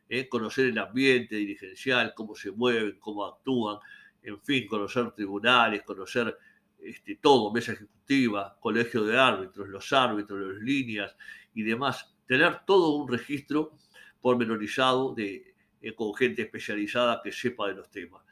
¿Eh? 0.10 0.28
Conocer 0.28 0.66
el 0.66 0.78
ambiente 0.78 1.36
dirigencial, 1.36 2.14
cómo 2.16 2.36
se 2.36 2.52
mueven, 2.52 2.98
cómo 3.00 3.26
actúan, 3.26 3.78
en 4.24 4.42
fin, 4.42 4.68
conocer 4.68 5.12
tribunales, 5.12 5.84
conocer 5.84 6.38
este, 6.80 7.16
todo, 7.16 7.54
mesa 7.54 7.74
ejecutiva, 7.74 8.58
colegio 8.60 9.04
de 9.04 9.18
árbitros, 9.18 9.70
los 9.70 9.94
árbitros, 9.94 10.40
las 10.40 10.62
líneas 10.62 11.16
y 11.54 11.64
demás, 11.64 12.14
tener 12.26 12.66
todo 12.66 12.96
un 12.96 13.08
registro 13.08 13.78
pormenorizado 14.22 15.14
de, 15.14 15.54
eh, 15.82 15.94
con 15.94 16.14
gente 16.14 16.42
especializada 16.42 17.22
que 17.24 17.32
sepa 17.32 17.68
de 17.68 17.76
los 17.76 17.90
temas. 17.90 18.24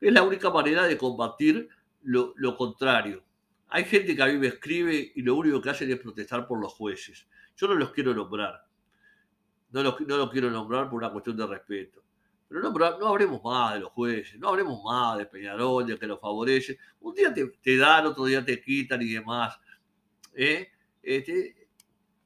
Es 0.00 0.12
la 0.12 0.22
única 0.22 0.50
manera 0.50 0.84
de 0.84 0.96
combatir 0.96 1.68
lo, 2.02 2.56
contrario. 2.56 3.24
Hay 3.68 3.84
gente 3.84 4.16
que 4.16 4.22
a 4.22 4.26
mí 4.26 4.38
me 4.38 4.48
escribe 4.48 5.12
y 5.14 5.22
lo 5.22 5.34
único 5.34 5.60
que 5.60 5.70
hacen 5.70 5.90
es 5.90 5.98
protestar 5.98 6.46
por 6.46 6.60
los 6.60 6.72
jueces. 6.72 7.26
Yo 7.56 7.68
no 7.68 7.74
los 7.74 7.90
quiero 7.92 8.14
nombrar. 8.14 8.66
No 9.70 9.82
los, 9.82 10.00
no 10.00 10.16
los 10.16 10.30
quiero 10.30 10.50
nombrar 10.50 10.88
por 10.88 10.98
una 10.98 11.10
cuestión 11.10 11.36
de 11.36 11.46
respeto. 11.46 12.02
Pero 12.48 12.62
no, 12.62 12.70
no 12.70 13.08
hablemos 13.08 13.42
más 13.44 13.74
de 13.74 13.80
los 13.80 13.90
jueces, 13.90 14.38
no 14.38 14.48
hablemos 14.48 14.82
más 14.82 15.18
de 15.18 15.26
Peñarol, 15.26 15.86
de 15.86 15.98
que 15.98 16.06
los 16.06 16.18
favorece. 16.18 16.78
Un 17.00 17.14
día 17.14 17.32
te, 17.34 17.76
dan, 17.76 18.06
otro 18.06 18.24
día 18.24 18.42
te 18.42 18.60
quitan 18.62 19.02
y 19.02 19.12
demás. 19.12 19.58
¿eh? 20.34 20.70
Este, 21.02 21.68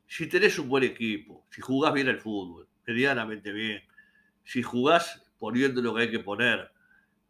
si 0.06 0.28
tenés 0.28 0.58
un 0.60 0.68
buen 0.68 0.84
equipo, 0.84 1.46
si 1.50 1.60
jugás 1.60 1.92
bien 1.92 2.08
al 2.08 2.20
fútbol, 2.20 2.68
medianamente 2.86 3.50
bien, 3.50 3.82
si 4.44 4.62
jugás 4.62 5.24
poniendo 5.38 5.82
lo 5.82 5.94
que 5.94 6.02
hay 6.02 6.10
que 6.10 6.20
poner, 6.20 6.70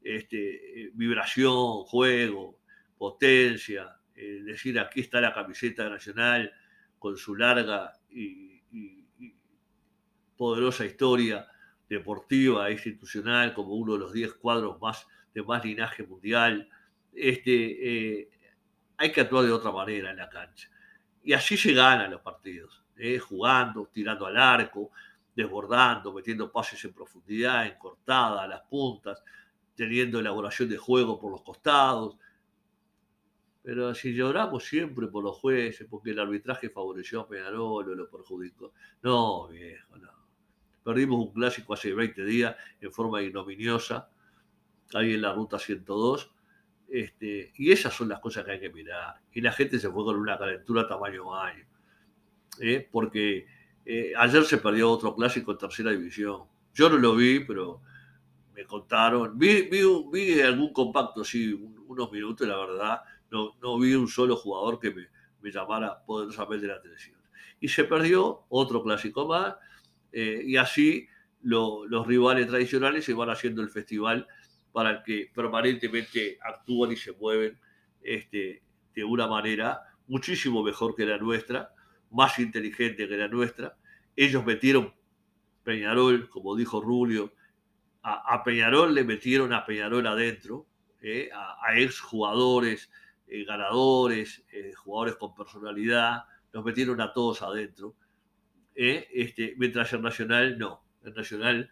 este, 0.03 0.91
vibración, 0.93 1.85
juego, 1.85 2.59
potencia, 2.99 3.97
decir 4.15 4.79
aquí 4.79 5.01
está 5.01 5.21
la 5.21 5.33
camiseta 5.33 5.89
nacional 5.89 6.53
con 6.99 7.17
su 7.17 7.35
larga 7.35 7.93
y 8.11 8.52
poderosa 10.43 10.85
historia, 10.85 11.47
deportiva 11.89 12.69
e 12.69 12.73
institucional 12.73 13.55
como 13.55 13.75
uno 13.75 13.93
de 13.93 14.01
los 14.01 14.13
10 14.13 14.35
cuadros 14.35 14.81
más 14.81 15.07
de 15.33 15.41
más 15.45 15.65
linaje 15.65 16.03
mundial. 16.03 16.69
Este, 17.15 17.53
eh, 17.53 18.29
hay 18.97 19.13
que 19.13 19.21
actuar 19.21 19.45
de 19.45 19.53
otra 19.53 19.71
manera 19.71 20.11
en 20.11 20.17
la 20.17 20.29
cancha. 20.29 20.69
Y 21.23 21.33
así 21.33 21.57
se 21.57 21.73
ganan 21.73 22.11
los 22.11 22.23
partidos, 22.23 22.85
eh, 22.97 23.21
jugando, 23.21 23.89
tirando 23.93 24.27
al 24.27 24.37
arco, 24.37 24.91
desbordando, 25.33 26.13
metiendo 26.13 26.51
pases 26.51 26.85
en 26.85 26.93
profundidad, 26.93 27.65
en 27.65 27.79
cortada, 27.79 28.43
a 28.43 28.49
las 28.49 28.63
puntas, 28.63 29.23
teniendo 29.77 30.19
elaboración 30.19 30.69
de 30.69 30.77
juego 30.77 31.21
por 31.21 31.31
los 31.31 31.43
costados. 31.43 32.17
Pero 33.63 33.95
si 33.95 34.13
lloramos 34.13 34.65
siempre 34.65 35.07
por 35.07 35.23
los 35.23 35.39
jueces, 35.39 35.87
porque 35.89 36.11
el 36.11 36.19
arbitraje 36.19 36.69
favoreció 36.69 37.21
a 37.21 37.29
Peñarol 37.29 37.91
o 37.91 37.95
lo 37.95 38.11
perjudicó. 38.11 38.73
No, 39.03 39.47
viejo, 39.47 39.97
no. 39.99 40.22
Perdimos 40.85 41.19
un 41.19 41.33
clásico 41.33 41.75
hace 41.75 41.93
20 41.93 42.25
días 42.25 42.57
en 42.81 42.93
forma 42.93 43.23
ignominiosa, 43.23 44.09
ahí 44.95 45.15
en 45.15 45.23
la 45.23 45.33
ruta 45.33 45.59
102. 45.59 46.31
Este, 46.89 47.53
y 47.57 47.73
esas 47.73 47.95
son 47.95 48.09
las 48.09 48.21
cosas 48.21 48.45
que 48.45 48.53
hay 48.53 48.61
que 48.61 48.71
mirar. 48.71 49.21
Y 49.33 49.41
la 49.41 49.53
gente 49.53 49.79
se 49.79 49.89
fue 49.91 50.05
con 50.05 50.17
una 50.17 50.37
calentura 50.37 50.87
tamaño 50.87 51.35
año. 51.35 51.65
¿eh? 52.61 52.87
Porque 52.91 53.47
eh, 53.85 54.13
ayer 54.17 54.45
se 54.45 54.59
perdió 54.59 54.91
otro 54.91 55.15
clásico 55.15 55.53
en 55.53 55.59
tercera 55.59 55.91
división. 55.91 56.43
Yo 56.75 56.89
no 56.91 56.97
lo 56.97 57.17
vi, 57.17 57.41
pero 57.41 57.81
me 58.55 58.65
contaron. 58.65 59.39
Vi, 59.39 59.63
vi, 59.63 60.41
algún 60.41 60.73
compacto, 60.73 61.25
sí, 61.25 61.53
unos 61.87 62.13
minutos, 62.13 62.47
la 62.47 62.57
verdad. 62.57 63.01
No, 63.31 63.55
no 63.63 63.79
vi 63.79 63.95
un 63.95 64.09
solo 64.09 64.37
jugador 64.37 64.79
que 64.79 64.91
me, 64.91 65.09
me 65.41 65.51
llamara 65.51 66.03
poderosamente 66.05 66.67
la 66.67 66.75
atención. 66.75 67.17
Y 67.61 67.69
se 67.69 67.85
perdió 67.85 68.45
otro 68.49 68.83
clásico 68.83 69.27
más, 69.27 69.55
eh, 70.13 70.43
y 70.45 70.57
así 70.57 71.09
los 71.43 72.07
rivales 72.07 72.47
tradicionales 72.47 73.05
se 73.05 73.15
van 73.15 73.31
haciendo 73.31 73.63
el 73.63 73.71
festival 73.71 74.29
para 74.71 74.91
el 74.91 75.03
que 75.03 75.31
permanentemente 75.35 76.39
actúan 76.41 76.93
y 76.93 76.97
se 76.97 77.13
mueven 77.13 77.59
este, 78.01 78.63
de 78.95 79.05
una 79.05 79.27
manera 79.27 79.81
muchísimo 80.07 80.63
mejor 80.63 80.95
que 80.95 81.05
la 81.05 81.19
nuestra, 81.19 81.75
más 82.11 82.39
inteligente 82.39 83.09
que 83.09 83.17
la 83.17 83.29
nuestra. 83.29 83.77
Ellos 84.15 84.45
metieron 84.45 84.95
Peñarol, 85.65 86.29
como 86.29 86.55
dijo 86.55 86.81
Rulio, 86.81 87.33
a, 88.05 88.43
Peñarol 88.43 88.95
le 88.95 89.05
metieron 89.05 89.53
a 89.53 89.65
Peñarol 89.65 90.07
adentro, 90.07 90.67
eh, 91.01 91.31
a, 91.33 91.57
a 91.65 91.79
exjugadores, 91.79 92.91
eh, 93.29 93.45
ganadores, 93.45 94.45
jugadores 94.77 95.17
con 95.17 95.35
personalidad, 95.35 96.25
los 96.53 96.65
metieron 96.65 97.01
a 97.01 97.13
todos 97.13 97.43
adentro. 97.43 97.95
Este, 98.75 99.55
mientras 99.59 99.93
el 99.93 100.03
Nacional 100.03 100.59
no, 100.59 100.83
el 101.05 101.15
Nacional 101.15 101.71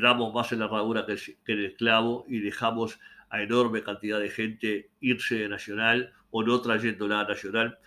damos 0.00 0.32
más 0.32 0.50
en 0.52 0.60
la 0.60 0.64
herradura 0.64 1.04
que, 1.04 1.16
que 1.44 1.52
en 1.52 1.58
el 1.58 1.74
clavo 1.74 2.24
y 2.28 2.40
dejamos 2.40 2.98
a 3.28 3.42
enorme 3.42 3.82
cantidad 3.82 4.20
de 4.20 4.30
gente 4.30 4.90
irse 5.00 5.34
de 5.36 5.48
Nacional 5.48 6.14
o 6.30 6.42
no 6.42 6.60
trayéndola 6.60 7.20
a 7.20 7.28
Nacional 7.28 7.78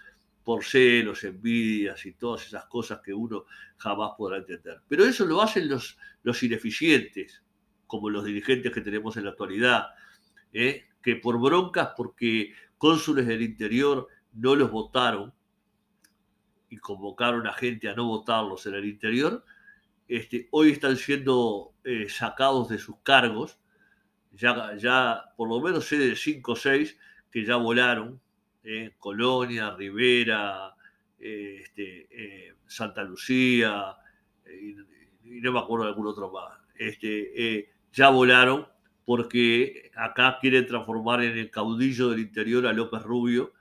por 0.48 0.64
celos, 0.64 1.26
envidias 1.26 2.06
y 2.06 2.14
todas 2.14 2.46
esas 2.48 2.66
cosas 2.68 3.02
que 3.04 3.14
uno 3.14 3.44
jamás 3.76 4.12
podrá 4.18 4.38
entender. 4.38 4.80
Pero 4.88 5.04
eso 5.04 5.26
lo 5.26 5.42
hacen 5.42 5.68
los, 5.68 5.98
los 6.24 6.42
ineficientes, 6.42 7.44
como 7.86 8.10
los 8.10 8.24
dirigentes 8.24 8.72
que 8.72 8.80
tenemos 8.80 9.18
en 9.18 9.26
la 9.26 9.32
actualidad, 9.32 9.88
¿eh? 10.54 10.86
que 11.02 11.18
por 11.18 11.38
broncas, 11.38 11.90
porque 11.98 12.54
cónsules 12.78 13.28
del 13.28 13.42
interior 13.42 14.08
no 14.32 14.56
los 14.56 14.72
votaron 14.72 15.34
y 16.70 16.78
convocaron 16.78 17.48
a 17.48 17.54
gente 17.54 17.90
a 17.90 17.96
no 17.96 18.06
votarlos 18.06 18.66
en 18.66 18.76
el 18.76 18.86
interior, 18.86 19.44
este, 20.08 20.48
hoy 20.52 20.72
están 20.72 20.96
siendo 20.96 21.74
eh, 21.84 22.08
sacados 22.10 22.70
de 22.70 22.78
sus 22.78 22.98
cargos. 23.02 23.60
Ya, 24.34 24.76
ya 24.78 25.24
por 25.36 25.50
lo 25.50 25.60
menos 25.60 25.86
sé 25.86 25.98
de 25.98 26.16
5 26.16 26.52
o 26.52 26.56
6 26.56 26.98
que 27.32 27.44
ya 27.44 27.56
volaron 27.56 28.22
eh, 28.64 28.94
Colonia, 29.00 29.76
Rivera, 29.76 30.76
eh, 31.20 31.62
este, 31.64 32.54
Santa 32.66 33.04
Lucía, 33.04 33.96
y, 34.46 34.76
no 35.42 35.52
me 35.52 35.60
acuerdo 35.60 35.86
de 35.86 35.90
algún 35.92 36.08
otro 36.08 36.32
más, 36.32 36.58
este, 36.76 37.70
ya 37.92 38.10
volaron 38.10 38.68
porque 39.06 39.92
acá 39.96 40.38
quieren 40.40 40.66
transformar 40.66 41.24
en 41.24 41.38
el 41.38 41.50
caudillo 41.50 42.10
del 42.10 42.20
interior 42.20 42.68
a 42.68 42.74
López 42.74 43.02
Rubio, 43.04 43.54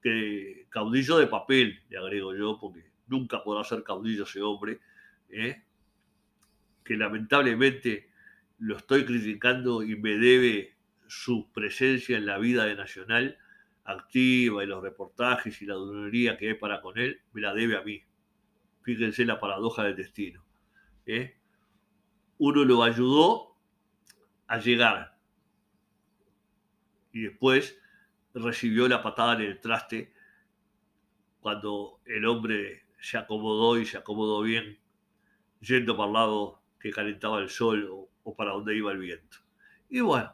que 0.00 0.61
caudillo 0.72 1.18
de 1.18 1.26
papel, 1.26 1.80
le 1.88 1.98
agrego 1.98 2.34
yo, 2.34 2.58
porque 2.58 2.90
nunca 3.06 3.44
podrá 3.44 3.62
ser 3.62 3.84
caudillo 3.84 4.24
ese 4.24 4.40
hombre, 4.42 4.80
que 5.28 6.96
lamentablemente 6.96 8.10
lo 8.58 8.76
estoy 8.76 9.04
criticando 9.04 9.82
y 9.82 9.96
me 9.96 10.16
debe 10.16 10.76
su 11.06 11.52
presencia 11.52 12.16
en 12.16 12.26
la 12.26 12.38
vida 12.38 12.64
de 12.64 12.74
Nacional, 12.74 13.38
activa 13.84 14.64
y 14.64 14.66
los 14.66 14.82
reportajes 14.82 15.60
y 15.60 15.66
la 15.66 15.74
durería 15.74 16.36
que 16.36 16.48
hay 16.48 16.54
para 16.54 16.80
con 16.80 16.98
él, 16.98 17.20
me 17.32 17.42
la 17.42 17.52
debe 17.52 17.76
a 17.76 17.82
mí. 17.82 18.02
Fíjense 18.82 19.24
la 19.24 19.38
paradoja 19.38 19.84
del 19.84 19.96
destino. 19.96 20.44
¿eh? 21.04 21.36
Uno 22.38 22.64
lo 22.64 22.82
ayudó 22.82 23.56
a 24.46 24.58
llegar 24.58 25.18
y 27.12 27.22
después 27.22 27.78
recibió 28.34 28.88
la 28.88 29.02
patada 29.02 29.34
en 29.34 29.42
el 29.42 29.60
traste 29.60 30.12
cuando 31.42 32.00
el 32.06 32.24
hombre 32.24 32.84
se 33.00 33.18
acomodó 33.18 33.76
y 33.78 33.84
se 33.84 33.98
acomodó 33.98 34.42
bien, 34.42 34.78
yendo 35.60 35.96
para 35.96 36.06
el 36.06 36.12
lado 36.14 36.62
que 36.78 36.92
calentaba 36.92 37.40
el 37.40 37.50
sol 37.50 38.08
o, 38.22 38.36
para 38.36 38.52
donde 38.52 38.76
iba 38.76 38.92
el 38.92 38.98
viento. 38.98 39.38
Y 39.90 40.00
bueno, 40.00 40.32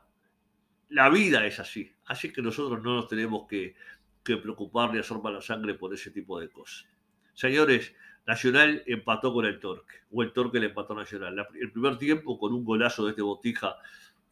la 0.91 1.09
vida 1.09 1.47
es 1.47 1.59
así. 1.59 1.91
Así 2.05 2.31
que 2.31 2.43
nosotros 2.43 2.83
no 2.83 2.95
nos 2.95 3.09
tenemos 3.09 3.49
que, 3.49 3.75
preocupar 4.23 4.93
ni 4.93 4.99
hacer 4.99 5.17
mala 5.23 5.41
sangre 5.41 5.73
por 5.73 5.95
ese 5.95 6.11
tipo 6.11 6.39
de 6.39 6.51
cosas. 6.51 6.87
Señores, 7.33 7.95
Nacional 8.27 8.83
empató 8.85 9.33
con 9.33 9.47
el 9.47 9.59
Torque, 9.59 9.95
o 10.11 10.23
el 10.23 10.35
Torque 10.35 10.61
le 10.61 10.67
empató 10.67 10.93
a 10.93 10.97
Nacional. 10.97 11.47
el 11.59 11.73
primer 11.73 11.97
tiempo 11.97 12.39
con 12.39 12.53
un 12.53 12.63
golazo 12.63 13.07
de 13.07 13.11
este 13.13 13.23
Botija 13.23 13.77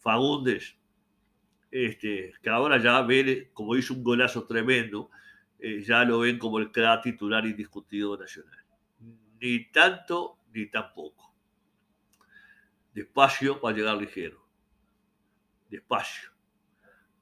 Fagundes, 0.00 0.76
este, 1.70 2.34
que 2.42 2.50
ahora 2.50 2.76
ya 2.76 3.00
ven, 3.00 3.48
como 3.54 3.74
hizo 3.74 3.94
un 3.94 4.04
golazo 4.04 4.44
tremendo, 4.46 5.10
eh, 5.58 5.82
ya 5.82 6.04
lo 6.04 6.20
ven 6.20 6.38
como 6.38 6.58
el 6.58 6.70
crack 6.70 7.02
titular 7.02 7.44
indiscutido 7.46 8.16
Nacional. 8.16 8.64
Ni 9.40 9.70
tanto 9.70 10.38
ni 10.52 10.66
tampoco. 10.66 11.34
Despacio 12.94 13.60
para 13.60 13.76
llegar 13.76 13.96
ligero. 13.96 14.46
Despacio 15.68 16.36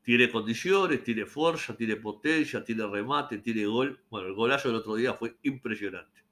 tiene 0.04 0.30
condiciones, 0.30 1.02
tiene 1.02 1.24
fuerza, 1.24 1.74
tiene 1.74 1.96
potencia, 1.96 2.62
tiene 2.62 2.86
remate, 2.86 3.38
tiene 3.38 3.64
gol. 3.64 3.98
Bueno, 4.10 4.28
el 4.28 4.34
golazo 4.34 4.68
del 4.68 4.76
otro 4.76 4.96
día 4.96 5.14
fue 5.14 5.36
impresionante. 5.42 6.22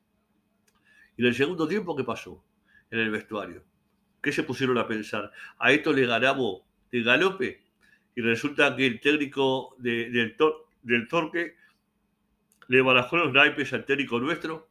Y 1.17 1.23
en 1.23 1.29
el 1.29 1.35
segundo 1.35 1.67
tiempo, 1.67 1.97
¿qué 1.97 2.05
pasó? 2.05 2.45
En 2.91 2.99
el 2.99 3.11
vestuario. 3.11 3.65
¿Qué 4.23 4.31
se 4.31 4.43
pusieron 4.43 4.77
a 4.77 4.87
pensar? 4.87 5.33
A 5.59 5.73
esto 5.73 5.91
le 5.91 6.07
ganamos 6.07 6.61
de 6.91 7.03
galope. 7.03 7.63
Y 8.15 8.21
resulta 8.21 8.77
que 8.77 8.87
el 8.87 9.01
técnico 9.01 9.75
del, 9.79 10.37
del 10.83 11.09
Torque 11.09 11.57
le 12.73 12.81
barajó 12.81 13.19
los 13.19 13.35
naipes 13.35 13.71
al 13.75 13.85
técnico 13.85 14.19
nuestro. 14.19 14.71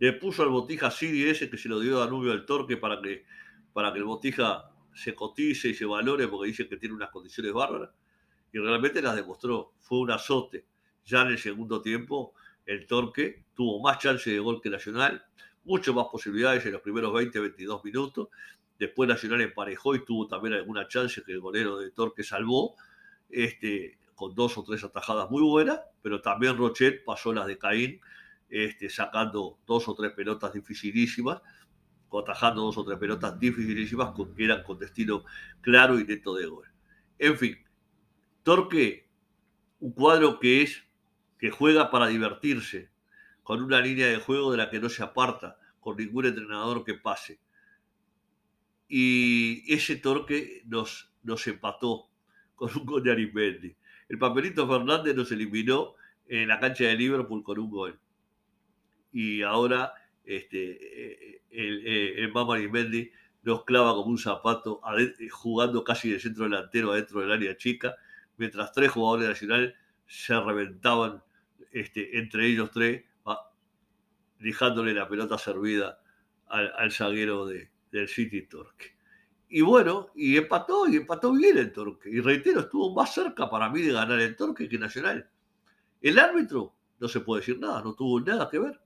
Le 0.00 0.12
puso 0.12 0.42
al 0.42 0.50
Botija 0.50 0.90
Siri 0.90 1.26
ese 1.26 1.48
que 1.48 1.56
se 1.56 1.66
lo 1.66 1.80
dio 1.80 1.98
Danubio 1.98 2.30
al 2.30 2.44
Torque 2.44 2.76
para 2.76 3.00
que, 3.00 3.24
para 3.72 3.90
que 3.90 4.00
el 4.00 4.04
Botija 4.04 4.70
se 4.92 5.14
cotice 5.14 5.70
y 5.70 5.74
se 5.74 5.86
valore 5.86 6.28
porque 6.28 6.48
dice 6.48 6.68
que 6.68 6.76
tiene 6.76 6.94
unas 6.94 7.08
condiciones 7.08 7.54
bárbaras. 7.54 7.88
Y 8.52 8.58
realmente 8.58 9.00
las 9.00 9.16
demostró. 9.16 9.72
Fue 9.80 9.98
un 9.98 10.10
azote. 10.10 10.66
Ya 11.06 11.22
en 11.22 11.28
el 11.28 11.38
segundo 11.38 11.80
tiempo, 11.80 12.34
el 12.66 12.86
Torque 12.86 13.46
tuvo 13.54 13.80
más 13.80 13.98
chance 13.98 14.30
de 14.30 14.38
gol 14.38 14.60
que 14.60 14.68
Nacional, 14.68 15.24
mucho 15.64 15.94
más 15.94 16.08
posibilidades 16.12 16.66
en 16.66 16.72
los 16.72 16.82
primeros 16.82 17.14
20, 17.14 17.40
22 17.40 17.82
minutos. 17.82 18.28
Después 18.78 19.08
Nacional 19.08 19.40
emparejó 19.40 19.94
y 19.94 20.04
tuvo 20.04 20.28
también 20.28 20.52
alguna 20.52 20.86
chance 20.86 21.22
que 21.24 21.32
el 21.32 21.40
golero 21.40 21.78
de 21.78 21.92
Torque 21.92 22.22
salvó, 22.22 22.76
este, 23.30 23.97
con 24.18 24.34
dos 24.34 24.58
o 24.58 24.64
tres 24.64 24.82
atajadas 24.82 25.30
muy 25.30 25.42
buenas, 25.42 25.80
pero 26.02 26.20
también 26.20 26.56
Rochet 26.56 27.04
pasó 27.04 27.32
las 27.32 27.46
de 27.46 27.56
Caín, 27.56 28.00
este, 28.48 28.90
sacando 28.90 29.60
dos 29.64 29.86
o 29.86 29.94
tres 29.94 30.10
pelotas 30.10 30.52
dificilísimas 30.52 31.40
atajando 32.16 32.62
dos 32.62 32.78
o 32.78 32.84
tres 32.84 32.98
pelotas 32.98 33.38
dificilísimas 33.38 34.14
que 34.14 34.44
eran 34.44 34.62
con 34.62 34.78
destino 34.78 35.24
claro 35.60 36.00
y 36.00 36.04
neto 36.04 36.34
de 36.34 36.46
gol. 36.46 36.66
En 37.18 37.36
fin, 37.36 37.58
Torque, 38.42 39.08
un 39.80 39.92
cuadro 39.92 40.40
que 40.40 40.62
es 40.62 40.84
que 41.38 41.50
juega 41.50 41.90
para 41.90 42.06
divertirse, 42.06 42.90
con 43.42 43.62
una 43.62 43.80
línea 43.80 44.06
de 44.06 44.16
juego 44.16 44.50
de 44.50 44.56
la 44.56 44.70
que 44.70 44.80
no 44.80 44.88
se 44.88 45.02
aparta 45.02 45.58
con 45.80 45.96
ningún 45.96 46.26
entrenador 46.26 46.84
que 46.84 46.94
pase. 46.94 47.40
Y 48.88 49.72
ese 49.72 49.96
Torque 49.96 50.62
nos, 50.66 51.12
nos 51.22 51.46
empató 51.46 52.08
con 52.54 52.70
un 52.76 52.86
gol 52.86 53.02
de 53.02 53.12
Arismendi. 53.12 53.76
El 54.08 54.18
Papelito 54.18 54.66
Fernández 54.66 55.14
nos 55.14 55.30
eliminó 55.32 55.94
en 56.26 56.48
la 56.48 56.58
cancha 56.58 56.84
de 56.84 56.96
Liverpool 56.96 57.42
con 57.42 57.58
un 57.58 57.70
gol. 57.70 58.00
Y 59.12 59.42
ahora 59.42 59.92
este, 60.24 60.72
eh, 60.72 61.42
el, 61.50 61.86
eh, 61.86 62.14
el 62.18 62.32
Mama 62.32 62.58
nos 63.42 63.64
clava 63.64 63.94
como 63.94 64.10
un 64.10 64.18
zapato 64.18 64.82
jugando 65.30 65.82
casi 65.84 66.10
de 66.10 66.20
centro 66.20 66.44
delantero 66.44 66.92
adentro 66.92 67.20
del 67.20 67.32
área 67.32 67.56
chica, 67.56 67.96
mientras 68.36 68.72
tres 68.72 68.90
jugadores 68.90 69.28
nacionales 69.28 69.74
se 70.06 70.38
reventaban 70.38 71.22
este, 71.72 72.18
entre 72.18 72.46
ellos 72.46 72.70
tres, 72.72 73.04
dejándole 74.38 74.92
la 74.92 75.08
pelota 75.08 75.38
servida 75.38 76.00
al, 76.46 76.92
zaguero 76.92 77.46
de, 77.46 77.70
del 77.90 78.08
City 78.08 78.42
Torque. 78.42 78.97
Y 79.48 79.62
bueno, 79.62 80.08
y 80.14 80.36
empató, 80.36 80.86
y 80.88 80.96
empató 80.96 81.32
bien 81.32 81.56
el 81.56 81.72
Torque. 81.72 82.10
Y 82.10 82.20
reitero, 82.20 82.60
estuvo 82.60 82.94
más 82.94 83.14
cerca 83.14 83.48
para 83.48 83.70
mí 83.70 83.80
de 83.80 83.92
ganar 83.92 84.20
el 84.20 84.36
Torque 84.36 84.68
que 84.68 84.78
Nacional. 84.78 85.28
El 86.00 86.18
árbitro, 86.18 86.74
no 87.00 87.08
se 87.08 87.20
puede 87.20 87.40
decir 87.40 87.58
nada, 87.58 87.82
no 87.82 87.94
tuvo 87.94 88.20
nada 88.20 88.48
que 88.50 88.58
ver. 88.58 88.80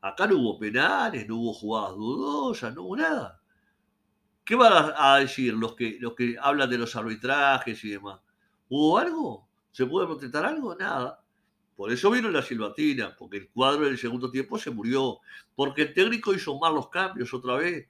Acá 0.00 0.26
no 0.26 0.36
hubo 0.36 0.58
penales, 0.58 1.28
no 1.28 1.36
hubo 1.36 1.52
jugadas 1.52 1.96
dudosas, 1.96 2.74
no 2.74 2.82
hubo 2.82 2.96
nada. 2.96 3.40
¿Qué 4.44 4.56
van 4.56 4.92
a 4.96 5.18
decir 5.18 5.54
los 5.54 5.76
que, 5.76 5.98
los 6.00 6.14
que 6.14 6.36
hablan 6.40 6.68
de 6.68 6.78
los 6.78 6.96
arbitrajes 6.96 7.84
y 7.84 7.90
demás? 7.90 8.20
¿Hubo 8.68 8.98
algo? 8.98 9.48
¿Se 9.70 9.86
puede 9.86 10.06
protestar 10.08 10.44
algo? 10.44 10.74
Nada. 10.74 11.22
Por 11.76 11.92
eso 11.92 12.10
vino 12.10 12.28
la 12.28 12.42
silbatina, 12.42 13.14
porque 13.16 13.38
el 13.38 13.50
cuadro 13.50 13.84
del 13.84 13.96
segundo 13.96 14.30
tiempo 14.30 14.58
se 14.58 14.70
murió, 14.70 15.20
porque 15.54 15.82
el 15.82 15.94
técnico 15.94 16.34
hizo 16.34 16.58
mal 16.58 16.74
los 16.74 16.88
cambios 16.88 17.32
otra 17.32 17.54
vez, 17.56 17.88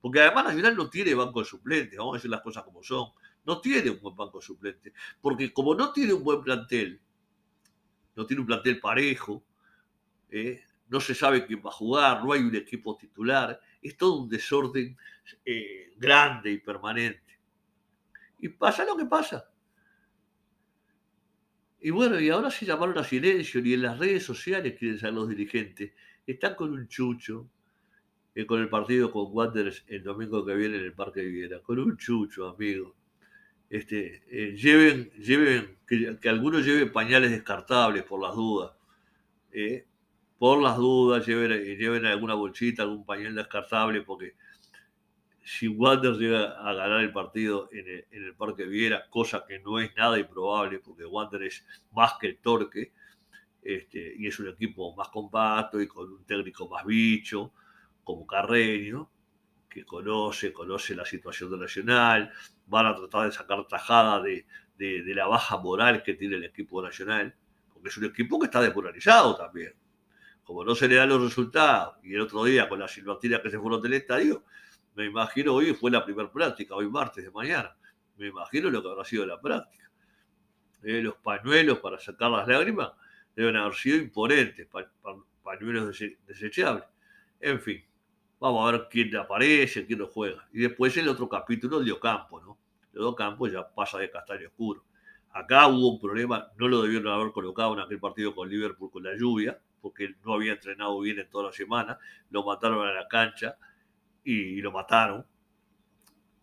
porque 0.00 0.20
además 0.20 0.44
Nacional 0.46 0.76
no 0.76 0.88
tiene 0.88 1.14
banco 1.14 1.40
de 1.40 1.46
suplentes, 1.46 1.98
vamos 1.98 2.14
a 2.14 2.16
decir 2.18 2.30
las 2.30 2.40
cosas 2.40 2.64
como 2.64 2.82
son, 2.82 3.10
no 3.44 3.60
tiene 3.60 3.90
un 3.90 4.00
buen 4.00 4.16
banco 4.16 4.38
de 4.38 4.46
suplentes, 4.46 4.92
porque 5.20 5.52
como 5.52 5.74
no 5.74 5.92
tiene 5.92 6.12
un 6.12 6.24
buen 6.24 6.42
plantel, 6.42 7.00
no 8.16 8.26
tiene 8.26 8.40
un 8.40 8.46
plantel 8.46 8.80
parejo, 8.80 9.44
¿eh? 10.30 10.62
no 10.88 11.00
se 11.00 11.14
sabe 11.14 11.46
quién 11.46 11.62
va 11.64 11.70
a 11.70 11.74
jugar, 11.74 12.24
no 12.24 12.32
hay 12.32 12.42
un 12.42 12.54
equipo 12.54 12.96
titular, 12.96 13.60
es 13.80 13.96
todo 13.96 14.22
un 14.22 14.28
desorden 14.28 14.96
eh, 15.44 15.92
grande 15.96 16.50
y 16.50 16.58
permanente. 16.58 17.38
Y 18.40 18.48
pasa 18.48 18.84
lo 18.84 18.96
que 18.96 19.04
pasa. 19.04 19.50
Y 21.80 21.90
bueno, 21.90 22.20
y 22.20 22.28
ahora 22.28 22.50
se 22.50 22.66
llamaron 22.66 22.98
a 22.98 23.04
silencio, 23.04 23.60
y 23.64 23.74
en 23.74 23.82
las 23.82 23.98
redes 23.98 24.24
sociales 24.24 24.76
quieren 24.78 24.98
ser 24.98 25.12
los 25.12 25.28
dirigentes. 25.28 25.92
Están 26.26 26.54
con 26.54 26.72
un 26.72 26.88
chucho, 26.88 27.48
con 28.46 28.60
el 28.60 28.68
partido 28.68 29.10
con 29.10 29.26
Wanderers 29.30 29.84
el 29.88 30.02
domingo 30.02 30.44
que 30.44 30.54
viene 30.54 30.76
en 30.76 30.84
el 30.84 30.92
Parque 30.92 31.22
Viera, 31.22 31.60
con 31.60 31.78
un 31.78 31.96
chucho, 31.96 32.48
amigo. 32.48 32.94
Este, 33.68 34.22
eh, 34.30 34.56
lleven, 34.56 35.10
lleven, 35.12 35.78
que, 35.86 36.28
algunos 36.28 36.64
lleven 36.64 36.92
pañales 36.92 37.30
descartables 37.30 38.02
por 38.04 38.20
las 38.20 38.34
dudas. 38.34 38.72
Eh, 39.52 39.86
por 40.38 40.62
las 40.62 40.76
dudas, 40.76 41.26
lleven, 41.26 41.50
lleven 41.76 42.06
alguna 42.06 42.34
bolsita, 42.34 42.82
algún 42.82 43.04
pañal 43.04 43.34
descartable, 43.34 44.02
porque 44.02 44.34
si 45.44 45.68
Wander 45.68 46.14
llega 46.14 46.52
a 46.60 46.72
ganar 46.74 47.00
el 47.00 47.12
partido 47.12 47.68
en 47.72 48.04
el, 48.10 48.34
Parque 48.36 48.64
Viera, 48.64 49.08
cosa 49.10 49.44
que 49.46 49.58
no 49.58 49.78
es 49.78 49.94
nada 49.96 50.18
improbable, 50.18 50.78
porque 50.78 51.04
Wander 51.04 51.42
es 51.42 51.64
más 51.92 52.14
que 52.20 52.28
el 52.28 52.38
torque, 52.38 52.92
este, 53.62 54.14
y 54.16 54.26
es 54.26 54.38
un 54.38 54.48
equipo 54.48 54.94
más 54.94 55.08
compacto 55.08 55.80
y 55.80 55.86
con 55.86 56.10
un 56.10 56.24
técnico 56.24 56.68
más 56.68 56.84
bicho, 56.86 57.52
como 58.10 58.26
Carreño, 58.26 59.08
que 59.68 59.84
conoce, 59.84 60.52
conoce 60.52 60.96
la 60.96 61.04
situación 61.04 61.58
Nacional, 61.58 62.32
van 62.66 62.86
a 62.86 62.94
tratar 62.96 63.26
de 63.26 63.32
sacar 63.32 63.66
tajada 63.68 64.20
de, 64.20 64.44
de, 64.76 65.14
la 65.14 65.26
baja 65.28 65.58
moral 65.58 66.02
que 66.02 66.14
tiene 66.14 66.36
el 66.36 66.44
equipo 66.44 66.82
nacional, 66.82 67.34
porque 67.72 67.88
es 67.88 67.96
un 67.96 68.06
equipo 68.06 68.38
que 68.38 68.46
está 68.46 68.60
desmoralizado 68.60 69.36
también. 69.36 69.74
Como 70.42 70.64
no 70.64 70.74
se 70.74 70.88
le 70.88 70.96
dan 70.96 71.08
los 71.10 71.22
resultados, 71.22 71.98
y 72.02 72.14
el 72.14 72.20
otro 72.22 72.42
día 72.44 72.68
con 72.68 72.80
las 72.80 72.90
silbatinas 72.90 73.40
que 73.40 73.50
se 73.50 73.60
fueron 73.60 73.80
del 73.80 73.94
estadio, 73.94 74.44
me 74.96 75.04
imagino 75.04 75.54
hoy 75.54 75.72
fue 75.72 75.90
la 75.92 76.04
primera 76.04 76.32
práctica, 76.32 76.74
hoy 76.74 76.88
martes 76.88 77.24
de 77.24 77.30
mañana. 77.30 77.76
Me 78.16 78.26
imagino 78.26 78.70
lo 78.70 78.82
que 78.82 78.88
habrá 78.88 79.04
sido 79.04 79.24
la 79.24 79.40
práctica. 79.40 79.88
Eh, 80.82 81.00
los 81.00 81.14
pañuelos 81.16 81.78
para 81.78 81.98
sacar 82.00 82.30
las 82.30 82.48
lágrimas 82.48 82.90
deben 83.36 83.54
haber 83.56 83.74
sido 83.74 83.98
imponentes, 83.98 84.66
pañuelos 85.44 85.96
desechables. 86.26 86.84
En 87.38 87.60
fin, 87.60 87.84
vamos 88.40 88.66
a 88.66 88.72
ver 88.72 88.88
quién 88.90 89.14
aparece, 89.16 89.86
quién 89.86 89.98
lo 89.98 90.08
juega. 90.08 90.48
Y 90.52 90.60
después 90.60 90.96
el 90.96 91.08
otro 91.08 91.28
capítulo 91.28 91.80
de 91.80 91.92
Ocampo, 91.92 92.40
¿no? 92.40 92.58
De 92.92 93.00
Ocampo 93.00 93.46
ya 93.46 93.68
pasa 93.68 93.98
de 93.98 94.10
castaño 94.10 94.48
oscuro. 94.48 94.82
Acá 95.32 95.68
hubo 95.68 95.92
un 95.92 96.00
problema, 96.00 96.50
no 96.56 96.66
lo 96.66 96.82
debieron 96.82 97.12
haber 97.12 97.30
colocado 97.32 97.74
en 97.74 97.80
aquel 97.80 98.00
partido 98.00 98.34
con 98.34 98.48
Liverpool 98.48 98.90
con 98.90 99.04
la 99.04 99.16
lluvia, 99.16 99.60
porque 99.80 100.16
no 100.24 100.34
había 100.34 100.52
entrenado 100.52 100.98
bien 101.00 101.20
en 101.20 101.30
toda 101.30 101.46
la 101.46 101.52
semana, 101.52 101.98
lo 102.30 102.44
mataron 102.44 102.86
a 102.86 102.92
la 102.92 103.06
cancha 103.06 103.56
y, 104.24 104.60
lo 104.60 104.72
mataron. 104.72 105.24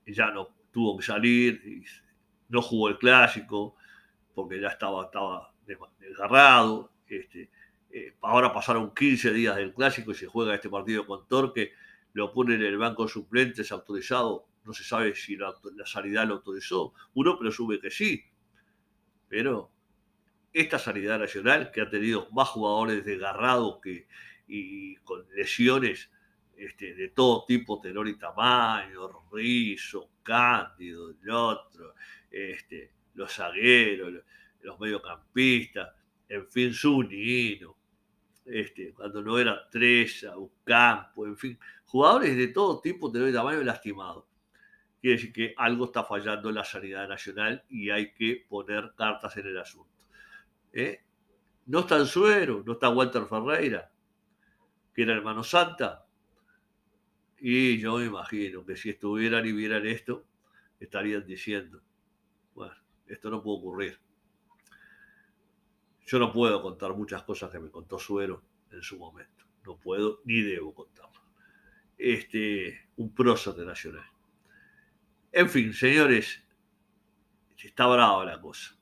Ya 0.06 0.32
no 0.32 0.50
tuvo 0.72 0.98
que 0.98 1.04
salir, 1.04 1.84
no 2.48 2.62
jugó 2.62 2.88
el 2.88 2.98
clásico, 2.98 3.76
porque 4.34 4.62
ya 4.62 4.70
estaba, 4.70 5.06
estaba 5.06 5.52
desgarrado. 6.00 6.92
Este, 7.08 7.50
eh, 7.92 8.16
ahora 8.22 8.54
pasaron 8.54 8.94
15 8.94 9.34
días 9.34 9.56
del 9.58 9.74
clásico 9.74 10.12
y 10.12 10.16
se 10.16 10.28
juega 10.28 10.56
este 10.56 10.70
partido 10.70 11.06
con 11.06 11.28
Torque, 11.28 11.74
lo 12.18 12.34
pone 12.34 12.56
en 12.56 12.64
el 12.64 12.80
banco 12.80 13.08
suplente, 13.08 13.62
es 13.62 13.72
autorizado, 13.72 14.48
no 14.66 14.74
se 14.74 14.84
sabe 14.84 15.14
si 15.14 15.36
la, 15.36 15.54
sanidad 15.86 16.28
lo 16.28 16.34
autorizó, 16.34 16.96
uno 17.14 17.38
presume 17.38 17.80
que 17.80 17.92
sí, 17.92 18.24
pero 19.30 19.70
esta 20.52 20.80
sanidad 20.80 21.20
nacional 21.20 21.70
que 21.70 21.82
ha 21.82 21.90
tenido 21.92 22.28
más 22.32 22.48
jugadores 22.48 23.06
desgarrados 23.06 23.78
que, 23.84 24.08
y 24.48 24.96
con 24.96 25.28
lesiones 25.36 26.10
este, 26.56 26.96
de 26.96 27.10
todo 27.10 27.46
tipo, 27.46 27.80
tenor 27.80 28.08
y 28.08 28.18
tamaño, 28.18 29.28
Rizo, 29.32 30.10
Cándido, 30.24 31.12
el 31.12 31.30
otro, 31.30 31.94
este, 32.32 32.94
los 33.14 33.32
zagueros, 33.32 34.24
los, 34.64 34.80
mediocampistas, 34.80 35.94
en 36.28 36.48
fin, 36.48 36.74
Zunino, 36.74 37.77
este, 38.48 38.94
cuando 38.94 39.22
no 39.22 39.38
era 39.38 39.70
Treza, 39.70 40.34
campo, 40.64 41.26
en 41.26 41.38
fin, 41.38 41.60
jugadores 41.86 42.36
de 42.36 42.48
todo 42.48 42.80
tipo, 42.80 43.12
y 43.16 43.34
tamaño 43.34 43.64
lastimados. 43.64 44.26
Quiere 45.00 45.18
decir 45.18 45.34
que 45.34 45.54
algo 45.58 45.86
está 45.86 46.04
fallando 46.04 46.50
en 46.50 46.56
la 46.56 46.64
sanidad 46.64 47.08
nacional 47.08 47.64
y 47.70 47.90
hay 47.90 48.14
que 48.14 48.46
poner 48.50 48.94
cartas 48.96 49.36
en 49.38 49.48
el 49.48 49.58
asunto. 49.58 49.92
¿eh? 50.74 51.02
No 51.68 51.82
está 51.82 51.98
el 51.98 52.08
Suero, 52.08 52.64
no 52.66 52.74
está 52.74 52.90
Walter 52.90 53.26
Ferreira, 53.26 53.92
que 54.94 55.04
era 55.04 55.14
hermano 55.14 55.44
Santa, 55.44 56.06
y 57.40 57.78
yo 57.78 57.98
me 57.98 58.06
imagino 58.06 58.66
que 58.66 58.76
si 58.76 58.90
estuvieran 58.90 59.46
y 59.46 59.52
vieran 59.52 59.86
esto, 59.86 60.26
estarían 60.80 61.26
diciendo, 61.26 61.82
bueno, 62.56 62.74
esto 63.06 63.30
no 63.30 63.44
puede 63.44 63.58
ocurrir. 63.60 64.00
Yo 66.08 66.18
no 66.18 66.32
puedo 66.32 66.60
contar 66.62 66.96
muchas 66.96 67.22
cosas 67.22 67.52
que 67.52 67.60
me 67.60 67.70
contó 67.70 68.00
Suero 68.00 68.42
en 68.72 68.82
su 68.82 68.98
momento. 68.98 69.46
No 69.64 69.78
puedo 69.78 70.22
ni 70.26 70.42
debo 70.42 70.74
contarlo. 70.74 71.22
Este, 71.98 72.90
un 72.96 73.14
prócer 73.14 73.56
nacional. 73.58 74.10
En 75.32 75.50
fin, 75.50 75.72
señores, 75.74 76.44
está 77.62 77.86
brava 77.86 78.26
la 78.26 78.42
cosa. 78.42 78.76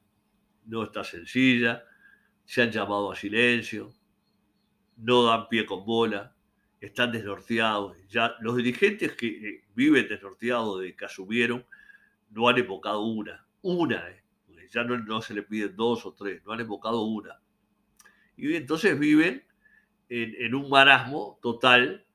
No 0.68 0.84
está 0.84 1.04
sencilla. 1.04 1.84
Se 2.46 2.62
han 2.62 2.72
llamado 2.72 3.12
a 3.12 3.16
silencio. 3.18 3.92
No 4.96 5.26
dan 5.26 5.50
pie 5.50 5.66
con 5.66 5.84
bola 5.84 6.36
están 6.86 7.12
desnorteados. 7.12 7.98
Ya 8.10 8.36
los 8.40 8.56
dirigentes 8.56 9.14
que 9.14 9.28
eh, 9.28 9.64
viven 9.76 10.08
desnorteados 10.08 10.82
de 10.82 10.96
que 10.96 11.06
asumieron 11.06 11.66
no 12.30 12.48
han 12.48 12.58
evocado 12.58 13.02
una, 13.02 13.46
una, 13.62 14.10
eh, 14.10 14.24
ya 14.70 14.84
no, 14.84 15.22
se 15.22 15.34
le 15.34 15.44
piden 15.44 15.76
dos 15.76 16.06
o 16.06 16.14
tres, 16.14 16.44
no 16.46 16.54
han 16.54 16.62
evocado 16.62 17.04
una. 17.04 17.40
Y 18.38 18.56
entonces 18.56 18.98
viven 18.98 19.44
en, 20.10 20.54
un 20.56 20.70
marasmo 20.70 21.40
total, 21.42 22.06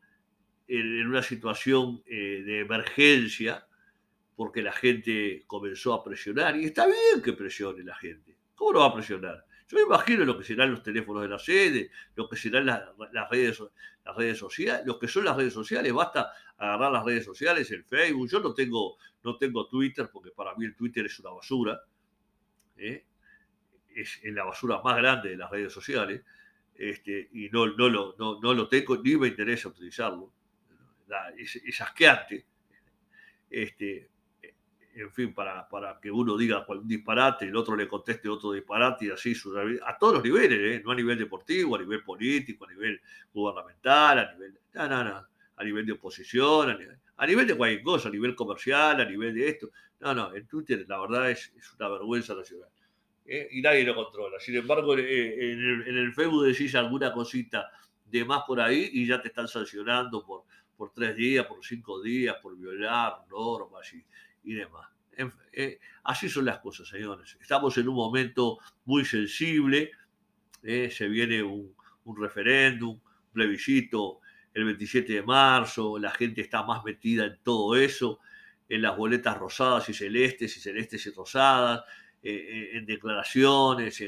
en, 0.69 1.07
una 1.07 1.23
situación 1.23 2.03
eh, 2.07 2.43
de 2.45 2.61
emergencia, 2.61 3.67
porque 4.37 4.63
la 4.63 4.73
gente 4.73 5.45
comenzó 5.47 5.95
a 5.95 6.05
presionar, 6.05 6.57
y 6.57 6.65
está 6.65 6.87
bien 6.87 7.23
que 7.23 7.33
presione 7.33 7.83
la 7.83 7.95
gente. 7.95 8.37
¿Cómo 8.55 8.73
no 8.73 8.81
va 8.81 8.87
a 8.87 8.95
presionar? 8.95 9.45
Yo 9.71 9.77
me 9.77 9.83
imagino 9.83 10.25
lo 10.25 10.37
que 10.37 10.43
serán 10.43 10.73
los 10.73 10.83
teléfonos 10.83 11.23
de 11.23 11.29
la 11.29 11.39
sede, 11.39 11.93
lo 12.17 12.29
que 12.29 12.37
serán 12.37 12.67
las, 12.67 12.83
redes, 13.31 13.63
las 14.05 14.17
redes 14.17 14.37
sociales, 14.37 14.85
lo 14.85 14.99
que 14.99 15.07
son 15.07 15.25
las 15.25 15.37
redes 15.37 15.53
sociales. 15.53 15.93
Basta 15.93 16.33
agarrar 16.59 16.91
las 16.91 17.05
redes 17.05 17.25
sociales, 17.25 17.71
el 17.71 17.85
Facebook. 17.85 18.29
Yo 18.29 18.41
no 18.41 18.53
tengo, 18.53 18.97
no 19.23 19.37
tengo 19.37 19.69
Twitter 19.69 20.11
porque 20.13 20.33
para 20.33 20.57
mí 20.57 20.65
el 20.65 20.75
Twitter 20.75 21.07
es 21.07 21.21
una 21.21 21.31
basura. 21.31 21.81
¿Eh? 22.81 23.07
Es 23.95 24.21
la 24.25 24.45
basura 24.45 24.81
más 24.83 24.97
grande 24.97 25.31
de 25.31 25.37
las 25.37 25.51
redes 25.51 25.73
sociales. 25.73 26.23
Este, 26.75 27.29
y 27.33 27.51
no, 27.51 27.67
no, 27.67 27.89
lo, 27.89 28.17
no, 28.19 28.55
lo 28.55 28.69
tengo 28.69 28.97
ni 28.97 29.17
me 29.17 29.29
interesa 29.29 29.69
utilizarlo. 29.69 30.33
Es, 31.37 31.57
es 31.57 31.81
asqueante. 31.81 32.47
Este, 33.51 34.09
en 34.95 35.13
fin, 35.13 35.35
para, 35.35 35.69
para 35.69 35.99
que 36.01 36.11
uno 36.11 36.37
diga 36.37 36.65
un 36.69 36.89
disparate, 36.89 37.47
el 37.47 37.57
otro 37.57 37.77
le 37.77 37.89
conteste 37.89 38.29
otro 38.29 38.53
disparate 38.53 39.07
y 39.07 39.11
así 39.11 39.35
a 39.85 39.99
todos 39.99 40.15
los 40.15 40.25
niveles, 40.25 40.59
¿eh? 40.59 40.83
no 40.85 40.93
a 40.93 40.95
nivel 40.95 41.19
deportivo, 41.19 41.77
a 41.77 41.79
nivel 41.79 42.03
político, 42.03 42.65
a 42.67 42.71
nivel 42.71 43.01
gubernamental, 43.33 44.19
a 44.19 44.33
nivel, 44.33 44.59
a 44.75 45.65
nivel 45.65 45.87
de 45.87 45.93
oposición, 45.93 46.71
a 46.71 46.77
nivel, 46.77 46.99
de 47.27 47.57
cualquier 47.57 47.83
cosa, 47.83 48.09
a 48.09 48.13
nivel 48.13 48.35
comercial, 48.35 49.01
a 49.01 49.05
nivel 49.05 49.35
de 49.35 49.49
esto. 49.49 49.71
No, 50.01 50.15
no, 50.15 50.35
en 50.35 50.47
Twitter 50.47 50.85
la 50.89 51.01
verdad 51.01 51.31
es, 51.31 51.53
una 51.79 51.89
vergüenza 51.89 52.35
nacional. 52.35 52.71
¿eh? 53.27 53.49
Y 53.53 53.61
nadie 53.61 53.85
lo 53.85 53.95
controla. 53.95 54.39
Sin 54.41 54.57
embargo, 54.57 54.97
eh, 54.97 55.53
en, 55.53 55.59
el, 55.59 55.99
el 55.99 56.13
Facebook 56.15 56.47
decís 56.47 56.75
alguna 56.75 57.13
cosita 57.13 57.71
de 58.07 58.25
más 58.25 58.43
por 58.47 58.61
ahí 58.61 58.91
y 58.93 59.07
ya 59.07 59.21
te 59.21 59.29
están 59.29 59.47
sancionando 59.47 60.25
por, 60.25 60.45
por 60.77 60.93
tres 60.93 61.15
días, 61.15 61.47
por 61.47 61.65
cinco 61.65 62.03
días, 62.03 62.37
por 62.43 62.57
violar 62.57 63.27
normas 63.29 63.93
y, 63.93 64.05
y 64.45 64.55
demás. 64.55 64.89
Eh, 65.53 65.79
así 66.05 66.29
son 66.29 66.47
las 66.47 66.61
cosas, 66.61 66.89
señores. 66.89 67.37
Estamos 67.41 67.77
en 67.77 67.89
un 67.89 67.95
momento 67.95 68.59
muy 68.87 69.05
sensible. 69.05 69.91
Se 70.63 71.09
viene 71.09 71.43
un, 71.43 71.75
referéndum, 72.17 72.91
un 72.93 73.33
plebiscito 73.33 74.20
el 74.55 74.65
27 74.65 75.13
de 75.13 75.23
marzo. 75.23 75.99
La 75.99 76.11
gente 76.11 76.41
está 76.41 76.63
más 76.63 76.85
metida 76.85 77.27
en 77.27 77.39
todo 77.43 77.77
eso, 77.77 78.21
en 78.69 78.83
las 78.83 78.97
boletas 78.97 79.37
rosadas 79.39 79.89
y 79.89 79.95
celestes 79.95 80.57
y 80.57 80.61
celestes 80.61 81.07
y 81.07 81.11
rosadas, 81.11 81.83
eh, 82.23 82.71
en 82.75 82.87
declaraciones, 82.87 84.03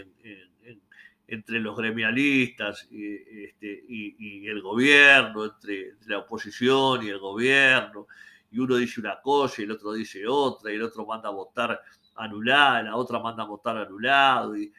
entre 1.27 1.61
los 1.61 1.77
gremialistas 1.77 2.87
este, 2.91 3.85
y, 3.89 4.47
el 4.47 4.61
gobierno, 4.61 5.47
entre 5.47 5.95
la 6.07 6.19
oposición 6.19 7.05
y 7.05 7.09
el 7.09 7.19
gobierno 7.19 8.07
y 8.53 8.59
uno 8.59 8.77
dice 8.77 9.01
una 9.01 9.21
cosa 9.21 9.63
y 9.63 9.65
el 9.65 9.73
otro 9.73 9.95
dice 9.95 10.27
otra, 10.29 10.71
y 10.71 10.77
el 10.77 10.83
otro 10.83 11.07
manda 11.07 11.31
a 11.31 11.33
votar 11.33 11.81
anulado, 12.15 12.85
la 12.85 12.97
otra 12.97 13.19
manda 13.19 13.43
a 13.43 13.47
votar 13.47 13.79
anulado, 13.79 14.57
y, 14.57 14.73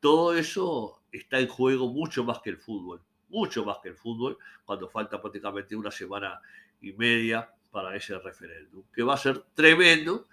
todo 0.00 0.36
eso 0.36 1.04
está 1.12 1.38
en 1.38 1.46
juego 1.46 1.88
mucho 1.88 2.24
más 2.24 2.40
que 2.40 2.50
el 2.50 2.56
fútbol, 2.56 3.00
mucho 3.28 3.64
más 3.64 3.78
que 3.82 3.90
el 3.90 3.96
fútbol, 3.96 4.38
cuando 4.64 4.88
falta 4.88 5.20
prácticamente 5.20 5.76
una 5.76 5.90
semana 5.90 6.40
y 6.80 6.92
media 6.92 7.50
para 7.70 7.94
ese 7.94 8.18
referéndum, 8.18 8.84
que 8.92 9.02
va 9.02 9.14
a 9.14 9.18
ser 9.18 9.42
tremendo, 9.54 10.28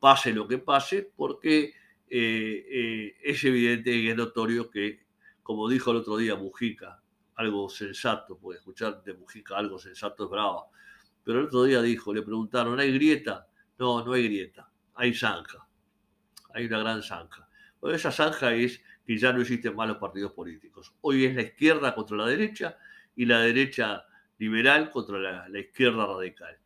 pase 0.00 0.32
lo 0.32 0.46
que 0.48 0.58
pase, 0.58 1.10
porque 1.16 1.74
eh, 2.08 2.66
eh, 2.68 3.16
es 3.22 3.44
evidente 3.44 3.90
y 3.94 4.08
es 4.08 4.16
notorio 4.16 4.70
que, 4.70 5.04
como 5.42 5.68
dijo 5.68 5.90
el 5.90 5.98
otro 5.98 6.16
día 6.16 6.36
Mujica, 6.36 7.00
algo 7.36 7.68
sensato, 7.68 8.38
puede 8.38 8.58
escuchar 8.58 9.02
de 9.02 9.14
Mujica 9.14 9.56
algo 9.56 9.78
sensato 9.78 10.24
es 10.24 10.30
brava, 10.30 10.66
pero 11.22 11.40
el 11.40 11.46
otro 11.46 11.64
día 11.64 11.80
dijo, 11.82 12.12
le 12.12 12.22
preguntaron, 12.22 12.78
¿hay 12.78 12.92
grieta? 12.92 13.48
No, 13.78 14.04
no 14.04 14.12
hay 14.12 14.24
grieta, 14.24 14.70
hay 14.94 15.14
zanja, 15.14 15.66
hay 16.52 16.66
una 16.66 16.78
gran 16.78 17.02
zanja. 17.02 17.48
Bueno, 17.80 17.96
esa 17.96 18.12
zanja 18.12 18.54
es 18.54 18.80
que 19.06 19.18
ya 19.18 19.32
no 19.32 19.40
existen 19.40 19.74
más 19.76 19.88
los 19.88 19.98
partidos 19.98 20.32
políticos. 20.32 20.94
Hoy 21.02 21.24
es 21.26 21.34
la 21.34 21.42
izquierda 21.42 21.94
contra 21.94 22.16
la 22.16 22.26
derecha 22.26 22.78
y 23.14 23.26
la 23.26 23.40
derecha 23.40 24.04
liberal 24.38 24.90
contra 24.90 25.18
la, 25.48 25.58
izquierda 25.58 26.06
radical. 26.06 26.58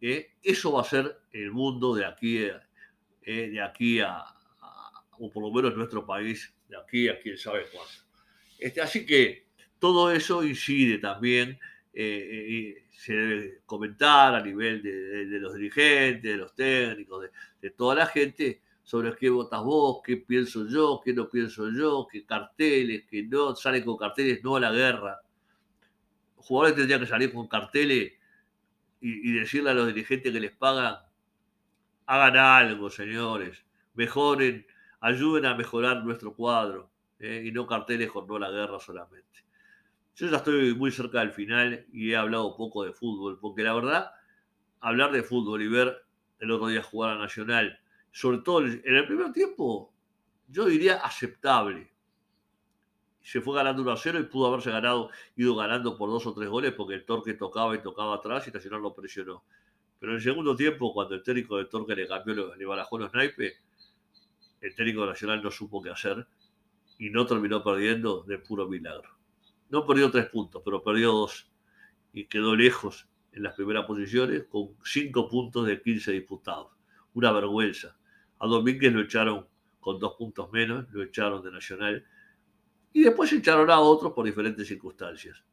Eh, 0.00 0.32
eso 0.42 0.72
va 0.72 0.82
a 0.82 0.84
ser 0.84 1.20
el 1.32 1.52
mundo 1.52 1.94
de 1.94 2.04
aquí, 2.04 2.38
eh, 2.38 3.50
de 3.50 3.62
aquí 3.62 4.00
a, 4.00 4.24
o 5.18 5.30
por 5.30 5.42
lo 5.42 5.52
menos 5.52 5.76
nuestro 5.76 6.04
país, 6.04 6.52
de 6.68 6.76
aquí 6.76 7.08
a 7.08 7.20
quién 7.20 7.36
sabe 7.36 7.66
cuándo. 7.72 7.92
Este, 8.58 8.80
así 8.80 9.04
que 9.04 9.46
todo 9.78 10.10
eso 10.10 10.42
incide 10.42 10.98
también, 10.98 11.58
eh, 11.92 12.84
se 12.90 13.12
debe 13.14 13.60
comentar 13.66 14.34
a 14.34 14.42
nivel 14.42 14.82
de, 14.82 15.38
los 15.38 15.54
dirigentes, 15.54 16.22
de 16.22 16.36
los 16.36 16.54
técnicos, 16.54 17.28
de 17.60 17.70
toda 17.70 17.94
la 17.96 18.06
gente, 18.06 18.62
sobre 18.92 19.16
qué 19.16 19.30
votas 19.30 19.64
vos, 19.64 20.02
qué 20.04 20.18
pienso 20.18 20.66
yo, 20.66 21.00
qué 21.02 21.14
no 21.14 21.26
pienso 21.26 21.70
yo, 21.70 22.06
qué 22.12 22.26
carteles, 22.26 23.06
que 23.08 23.22
no, 23.22 23.56
salen 23.56 23.82
con 23.86 23.96
carteles, 23.96 24.44
no 24.44 24.56
a 24.56 24.60
la 24.60 24.70
guerra. 24.70 25.18
Los 26.36 26.44
jugadores 26.44 26.76
tendrían 26.76 27.00
que 27.00 27.06
salir 27.06 27.32
con 27.32 27.48
carteles 27.48 28.12
y, 29.00 29.32
decirle 29.32 29.70
a 29.70 29.72
los 29.72 29.86
dirigentes 29.86 30.30
que 30.30 30.38
les 30.38 30.54
pagan, 30.54 30.96
hagan 32.04 32.36
algo, 32.36 32.90
señores, 32.90 33.64
mejoren, 33.94 34.66
ayuden 35.00 35.46
a 35.46 35.54
mejorar 35.54 36.04
nuestro 36.04 36.34
cuadro, 36.34 36.90
¿eh? 37.18 37.44
y 37.46 37.50
no 37.50 37.66
carteles 37.66 38.12
con 38.12 38.26
no 38.26 38.36
a 38.36 38.40
la 38.40 38.50
guerra 38.50 38.78
solamente. 38.78 39.42
Yo 40.16 40.28
ya 40.28 40.36
estoy 40.36 40.74
muy 40.74 40.92
cerca 40.92 41.20
del 41.20 41.32
final 41.32 41.86
y 41.94 42.10
he 42.10 42.16
hablado 42.16 42.54
poco 42.58 42.84
de 42.84 42.92
fútbol, 42.92 43.38
porque 43.40 43.62
la 43.62 43.72
verdad, 43.72 44.10
hablar 44.80 45.12
de 45.12 45.22
fútbol 45.22 45.62
y 45.62 45.68
ver 45.68 46.04
el 46.40 46.50
otro 46.50 46.66
día 46.66 46.82
jugar 46.82 47.16
a 47.16 47.18
Nacional, 47.18 47.78
sobre 48.12 48.38
todo 48.38 48.60
en 48.66 48.82
el 48.84 49.06
primer 49.06 49.32
tiempo, 49.32 49.92
yo 50.48 50.66
diría 50.66 50.96
aceptable. 50.96 51.90
Se 53.22 53.40
fue 53.40 53.56
ganando 53.56 53.82
1 53.82 53.90
a 53.90 53.96
0 53.96 54.20
y 54.20 54.24
pudo 54.24 54.48
haberse 54.48 54.70
ganado, 54.70 55.10
ido 55.36 55.56
ganando 55.56 55.96
por 55.96 56.10
dos 56.10 56.26
o 56.26 56.34
tres 56.34 56.48
goles 56.48 56.72
porque 56.72 56.94
el 56.94 57.04
Torque 57.04 57.34
tocaba 57.34 57.74
y 57.74 57.82
tocaba 57.82 58.16
atrás 58.16 58.46
y 58.48 58.50
Nacional 58.50 58.82
lo 58.82 58.94
presionó. 58.94 59.44
Pero 59.98 60.12
en 60.12 60.16
el 60.16 60.22
segundo 60.22 60.54
tiempo, 60.54 60.92
cuando 60.92 61.14
el 61.14 61.22
técnico 61.22 61.56
de 61.56 61.66
Torque 61.66 61.94
le 61.94 62.06
cambió, 62.06 62.54
le 62.54 62.66
barajó 62.66 62.98
los 62.98 63.14
naipes, 63.14 63.54
el 64.60 64.74
técnico 64.74 65.06
Nacional 65.06 65.42
no 65.42 65.50
supo 65.50 65.80
qué 65.80 65.90
hacer 65.90 66.26
y 66.98 67.10
no 67.10 67.26
terminó 67.26 67.62
perdiendo 67.62 68.22
de 68.24 68.38
puro 68.38 68.68
milagro. 68.68 69.08
No 69.70 69.86
perdió 69.86 70.10
tres 70.10 70.26
puntos, 70.26 70.60
pero 70.64 70.82
perdió 70.82 71.12
dos 71.12 71.50
y 72.12 72.26
quedó 72.26 72.54
lejos 72.54 73.08
en 73.32 73.42
las 73.44 73.54
primeras 73.54 73.86
posiciones 73.86 74.44
con 74.50 74.76
cinco 74.84 75.28
puntos 75.28 75.66
de 75.66 75.80
15 75.80 76.12
disputados. 76.12 76.72
Una 77.14 77.32
vergüenza. 77.32 77.96
A 78.42 78.48
Domínguez 78.48 78.92
lo 78.92 79.02
echaron 79.02 79.46
con 79.78 80.00
dos 80.00 80.14
puntos 80.14 80.50
menos, 80.50 80.90
lo 80.90 81.04
echaron 81.04 81.44
de 81.44 81.52
Nacional. 81.52 82.04
Y 82.92 83.04
después 83.04 83.32
echaron 83.32 83.70
a 83.70 83.78
otros 83.78 84.12
por 84.14 84.26
diferentes 84.26 84.66
circunstancias. 84.66 85.44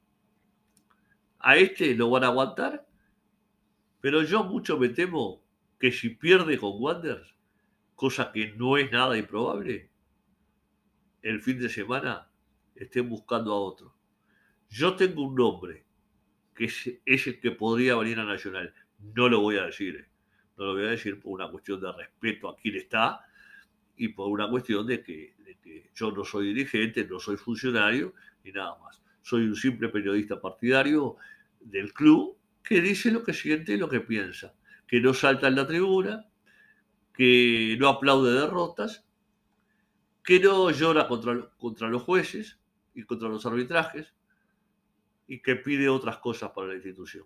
A 1.37 1.55
este 1.55 1.93
lo 1.93 2.09
van 2.09 2.23
a 2.23 2.27
aguantar, 2.29 2.87
pero 4.01 4.23
yo 4.23 4.43
mucho 4.43 4.79
me 4.79 4.89
temo 4.89 5.43
que 5.79 5.91
si 5.91 6.09
pierde 6.09 6.57
con 6.57 6.81
Wanderers, 6.81 7.35
cosa 7.93 8.31
que 8.31 8.53
no 8.53 8.75
es 8.75 8.91
nada 8.91 9.15
improbable, 9.15 9.91
el 11.21 11.41
fin 11.41 11.59
de 11.59 11.69
semana 11.69 12.27
estén 12.73 13.07
buscando 13.07 13.53
a 13.53 13.59
otro. 13.59 13.93
Yo 14.67 14.95
tengo 14.95 15.27
un 15.27 15.35
nombre, 15.35 15.85
que 16.55 16.65
es, 16.65 17.27
el 17.27 17.39
que 17.39 17.51
podría 17.51 17.95
venir 17.97 18.19
a 18.19 18.25
Nacional. 18.25 18.73
No 18.97 19.29
lo 19.29 19.41
voy 19.41 19.57
a 19.57 19.65
decir. 19.65 20.08
No 20.59 20.65
lo 20.65 20.73
voy 20.73 20.87
a 20.87 20.89
decir 20.89 21.21
por 21.21 21.31
una 21.31 21.49
cuestión 21.49 21.79
de 21.79 21.89
respeto 21.93 22.49
a 22.49 22.57
quien 22.57 22.75
está 22.75 23.25
y 23.95 24.09
por 24.09 24.27
una 24.27 24.49
cuestión 24.49 24.85
de 24.85 25.01
que, 25.01 25.33
yo 25.95 26.11
no 26.11 26.25
soy 26.25 26.47
dirigente, 26.47 27.05
no 27.05 27.17
soy 27.17 27.37
funcionario 27.37 28.13
ni 28.43 28.51
nada 28.51 28.77
más. 28.79 29.01
Soy 29.21 29.43
un 29.43 29.55
simple 29.55 29.87
periodista 29.87 30.41
partidario 30.41 31.15
del 31.61 31.93
club 31.93 32.37
que 32.61 32.81
dice 32.81 33.09
lo 33.09 33.23
que 33.23 33.33
siente 33.33 33.73
y 33.73 33.77
lo 33.77 33.87
que 33.87 34.01
piensa, 34.01 34.53
que 34.85 34.99
no 34.99 35.13
salta 35.13 35.47
en 35.47 35.55
la 35.55 35.65
tribuna, 35.65 36.25
que 37.13 37.77
no 37.79 37.87
aplaude 37.87 38.33
derrotas, 38.33 39.05
que 40.25 40.41
no 40.41 40.71
llora 40.71 41.07
contra, 41.07 41.49
contra 41.57 41.87
los 41.87 42.03
jueces 42.03 42.59
y 42.93 43.03
contra 43.03 43.29
los 43.29 43.45
arbitrajes 43.45 44.13
y 45.25 45.41
que 45.41 45.55
pide 45.55 45.87
otras 45.87 46.17
cosas 46.17 46.51
para 46.51 46.67
la 46.67 46.75
institución. 46.75 47.25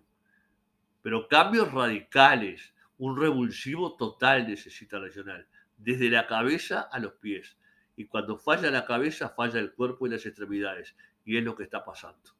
Pero 1.02 1.26
cambios 1.26 1.72
radicales 1.72 2.73
un 3.04 3.18
revulsivo 3.18 3.96
total 3.96 4.48
necesita 4.48 4.98
Nacional, 4.98 5.46
desde 5.76 6.08
la 6.08 6.26
cabeza 6.26 6.88
a 6.90 6.98
los 6.98 7.12
pies. 7.12 7.58
Y 7.96 8.06
cuando 8.06 8.38
falla 8.38 8.70
la 8.70 8.86
cabeza, 8.86 9.28
falla 9.28 9.60
el 9.60 9.74
cuerpo 9.74 10.06
y 10.06 10.10
las 10.10 10.24
extremidades. 10.24 10.96
Y 11.22 11.36
es 11.36 11.44
lo 11.44 11.54
que 11.54 11.64
está 11.64 11.84
pasando, 11.84 12.30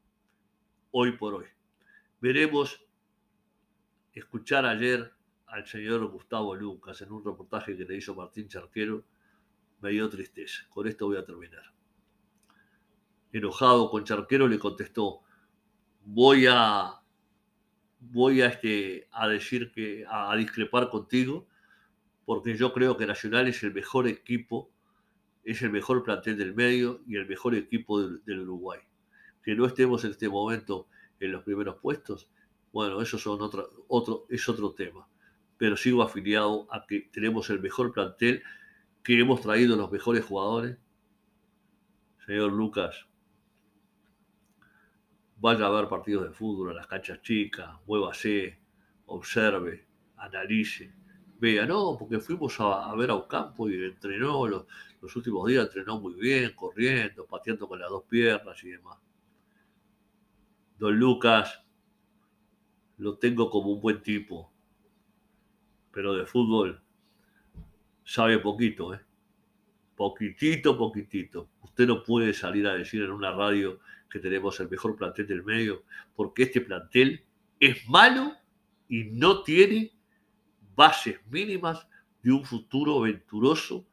hoy 0.91 1.19
por 1.19 1.35
hoy. 1.35 1.45
Veremos, 2.19 2.83
escuchar 4.15 4.65
ayer 4.65 5.13
al 5.49 5.67
señor 5.67 6.07
Gustavo 6.07 6.55
Lucas 6.55 7.03
en 7.03 7.13
un 7.13 7.23
reportaje 7.23 7.77
que 7.77 7.85
le 7.85 7.97
hizo 7.97 8.15
Martín 8.15 8.49
Charquero, 8.49 9.05
me 9.83 9.91
dio 9.91 10.09
tristeza. 10.09 10.65
Con 10.71 10.89
esto 10.89 11.07
voy 11.07 11.19
a 11.19 11.27
terminar. 11.27 11.75
Enojado 13.33 13.91
con 13.91 14.03
Charquero 14.03 14.49
le 14.49 14.59
contestó, 14.59 15.25
voy 16.07 16.47
a 16.49 17.04
voy 18.13 18.43
a, 18.43 18.47
este, 18.47 19.09
a 19.13 19.29
decir 19.29 19.71
que, 19.73 20.05
a, 20.09 20.35
discrepar 20.37 20.91
contigo, 20.91 21.47
porque 22.25 22.57
yo 22.57 22.73
creo 22.73 22.97
que 22.97 23.07
Nacional 23.07 23.49
es 23.49 23.63
el 23.63 23.73
mejor 23.73 24.09
equipo, 24.09 24.71
es 25.45 25.63
el 25.63 25.71
mejor 25.71 26.03
plantel 26.03 26.39
del 26.39 26.55
medio 26.55 27.03
y 27.07 27.17
el 27.17 27.27
mejor 27.27 27.55
equipo 27.55 28.01
del, 28.03 28.41
Uruguay. 28.41 28.81
Que 29.43 29.55
no 29.55 29.67
estemos 29.67 30.05
en 30.05 30.13
este 30.13 30.29
momento 30.29 30.89
en 31.21 31.33
los 31.33 31.43
primeros 31.43 31.77
puestos, 31.77 32.29
bueno, 32.73 33.01
eso 33.01 33.19
otro, 33.89 34.27
es 34.29 34.49
otro 34.49 34.73
tema. 34.73 35.07
Pero 35.57 35.77
sigo 35.77 36.03
afiliado 36.03 36.67
a 36.73 36.87
que 36.87 37.09
tenemos 37.13 37.49
el 37.51 37.61
mejor 37.61 37.93
plantel, 37.93 38.43
que 39.03 39.21
hemos 39.21 39.41
traído 39.41 39.77
los 39.77 39.93
mejores 39.93 40.25
jugadores. 40.25 40.79
Señor 42.27 42.53
Lucas, 42.53 43.07
vaya 45.45 45.67
a 45.67 45.71
ver 45.71 45.89
partidos 45.89 46.25
de 46.25 46.33
fútbol 46.33 46.71
a 46.71 46.73
las 46.73 46.87
canchas 46.87 47.21
chicas, 47.21 47.69
muévase, 47.87 48.59
observe, 49.05 49.87
analice, 50.17 50.91
vea, 51.39 51.67
no, 51.67 51.99
porque 51.99 52.19
fuimos 52.19 52.59
a, 52.61 52.95
ver 52.95 53.11
a 53.11 53.15
un 53.15 53.29
campo 53.29 53.69
y 53.69 53.75
entrenó 53.75 54.47
los, 54.47 54.65
los, 55.03 55.15
últimos 55.15 55.47
días, 55.47 55.67
entrenó 55.67 56.01
muy 56.01 56.15
bien, 56.15 56.55
corriendo, 56.57 57.27
pateando 57.27 57.69
con 57.69 57.79
las 57.79 57.91
dos 57.91 58.05
piernas 58.05 58.65
y 58.65 58.71
demás. 58.71 58.99
Don 60.79 60.99
Lucas, 60.99 61.63
lo 62.97 63.19
tengo 63.19 63.51
como 63.51 63.73
un 63.73 63.83
buen 63.83 64.01
tipo, 64.01 64.51
pero 65.91 66.15
de 66.15 66.25
fútbol 66.25 66.81
sabe 68.03 68.39
poquito, 68.39 68.95
¿eh? 68.95 69.04
Poquitito, 69.97 70.77
poquitito. 70.77 71.51
Usted 71.63 71.87
no 71.87 72.03
puede 72.03 72.33
salir 72.33 72.67
a 72.67 72.75
decir 72.75 73.03
en 73.03 73.11
una 73.11 73.33
radio 73.33 73.81
que 74.11 74.19
tenemos 74.19 74.59
el 74.61 74.69
mejor 74.69 74.97
plantel 74.97 75.27
del 75.27 75.45
medio, 75.45 75.85
porque 76.15 76.45
este 76.45 76.61
plantel 76.61 77.25
es 77.61 77.89
malo 77.89 78.33
y 78.89 79.05
no 79.05 79.43
tiene 79.43 79.93
bases 80.75 81.19
mínimas 81.27 81.87
de 82.23 82.33
un 82.33 82.45
futuro 82.45 83.01
venturoso, 83.01 83.87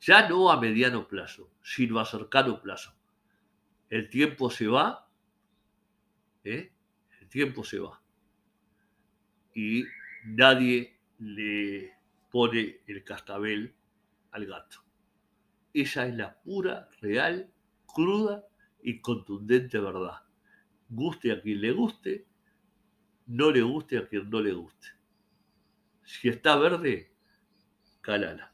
ya 0.00 0.28
no 0.28 0.50
a 0.50 0.60
mediano 0.60 1.06
plazo, 1.08 1.50
sino 1.62 1.98
a 1.98 2.04
cercano 2.04 2.60
plazo. 2.60 2.94
El 3.88 4.08
tiempo 4.08 4.50
se 4.50 4.66
va, 4.66 5.08
¿eh? 6.44 6.72
el 7.20 7.28
tiempo 7.28 7.64
se 7.64 7.78
va. 7.78 8.00
Y 9.54 9.84
nadie 10.24 10.98
le 11.18 11.92
pone 12.30 12.80
el 12.86 13.04
cascabel 13.04 13.74
al 14.30 14.46
gato. 14.46 14.78
Esa 15.72 16.06
es 16.06 16.14
la 16.14 16.40
pura, 16.40 16.88
real, 17.00 17.52
cruda 17.86 18.44
y 18.82 19.00
contundente 19.00 19.78
verdad. 19.78 20.22
Guste 20.88 21.32
a 21.32 21.40
quien 21.40 21.60
le 21.60 21.72
guste, 21.72 22.26
no 23.26 23.50
le 23.50 23.62
guste 23.62 23.98
a 23.98 24.08
quien 24.08 24.30
no 24.30 24.40
le 24.40 24.52
guste. 24.52 24.88
Si 26.04 26.28
está 26.28 26.56
verde, 26.56 27.12
calala. 28.00 28.52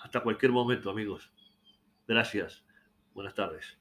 Hasta 0.00 0.22
cualquier 0.22 0.52
momento, 0.52 0.90
amigos. 0.90 1.32
Gracias 2.06 2.66
Buenas 3.16 3.34
tardes. 3.34 3.78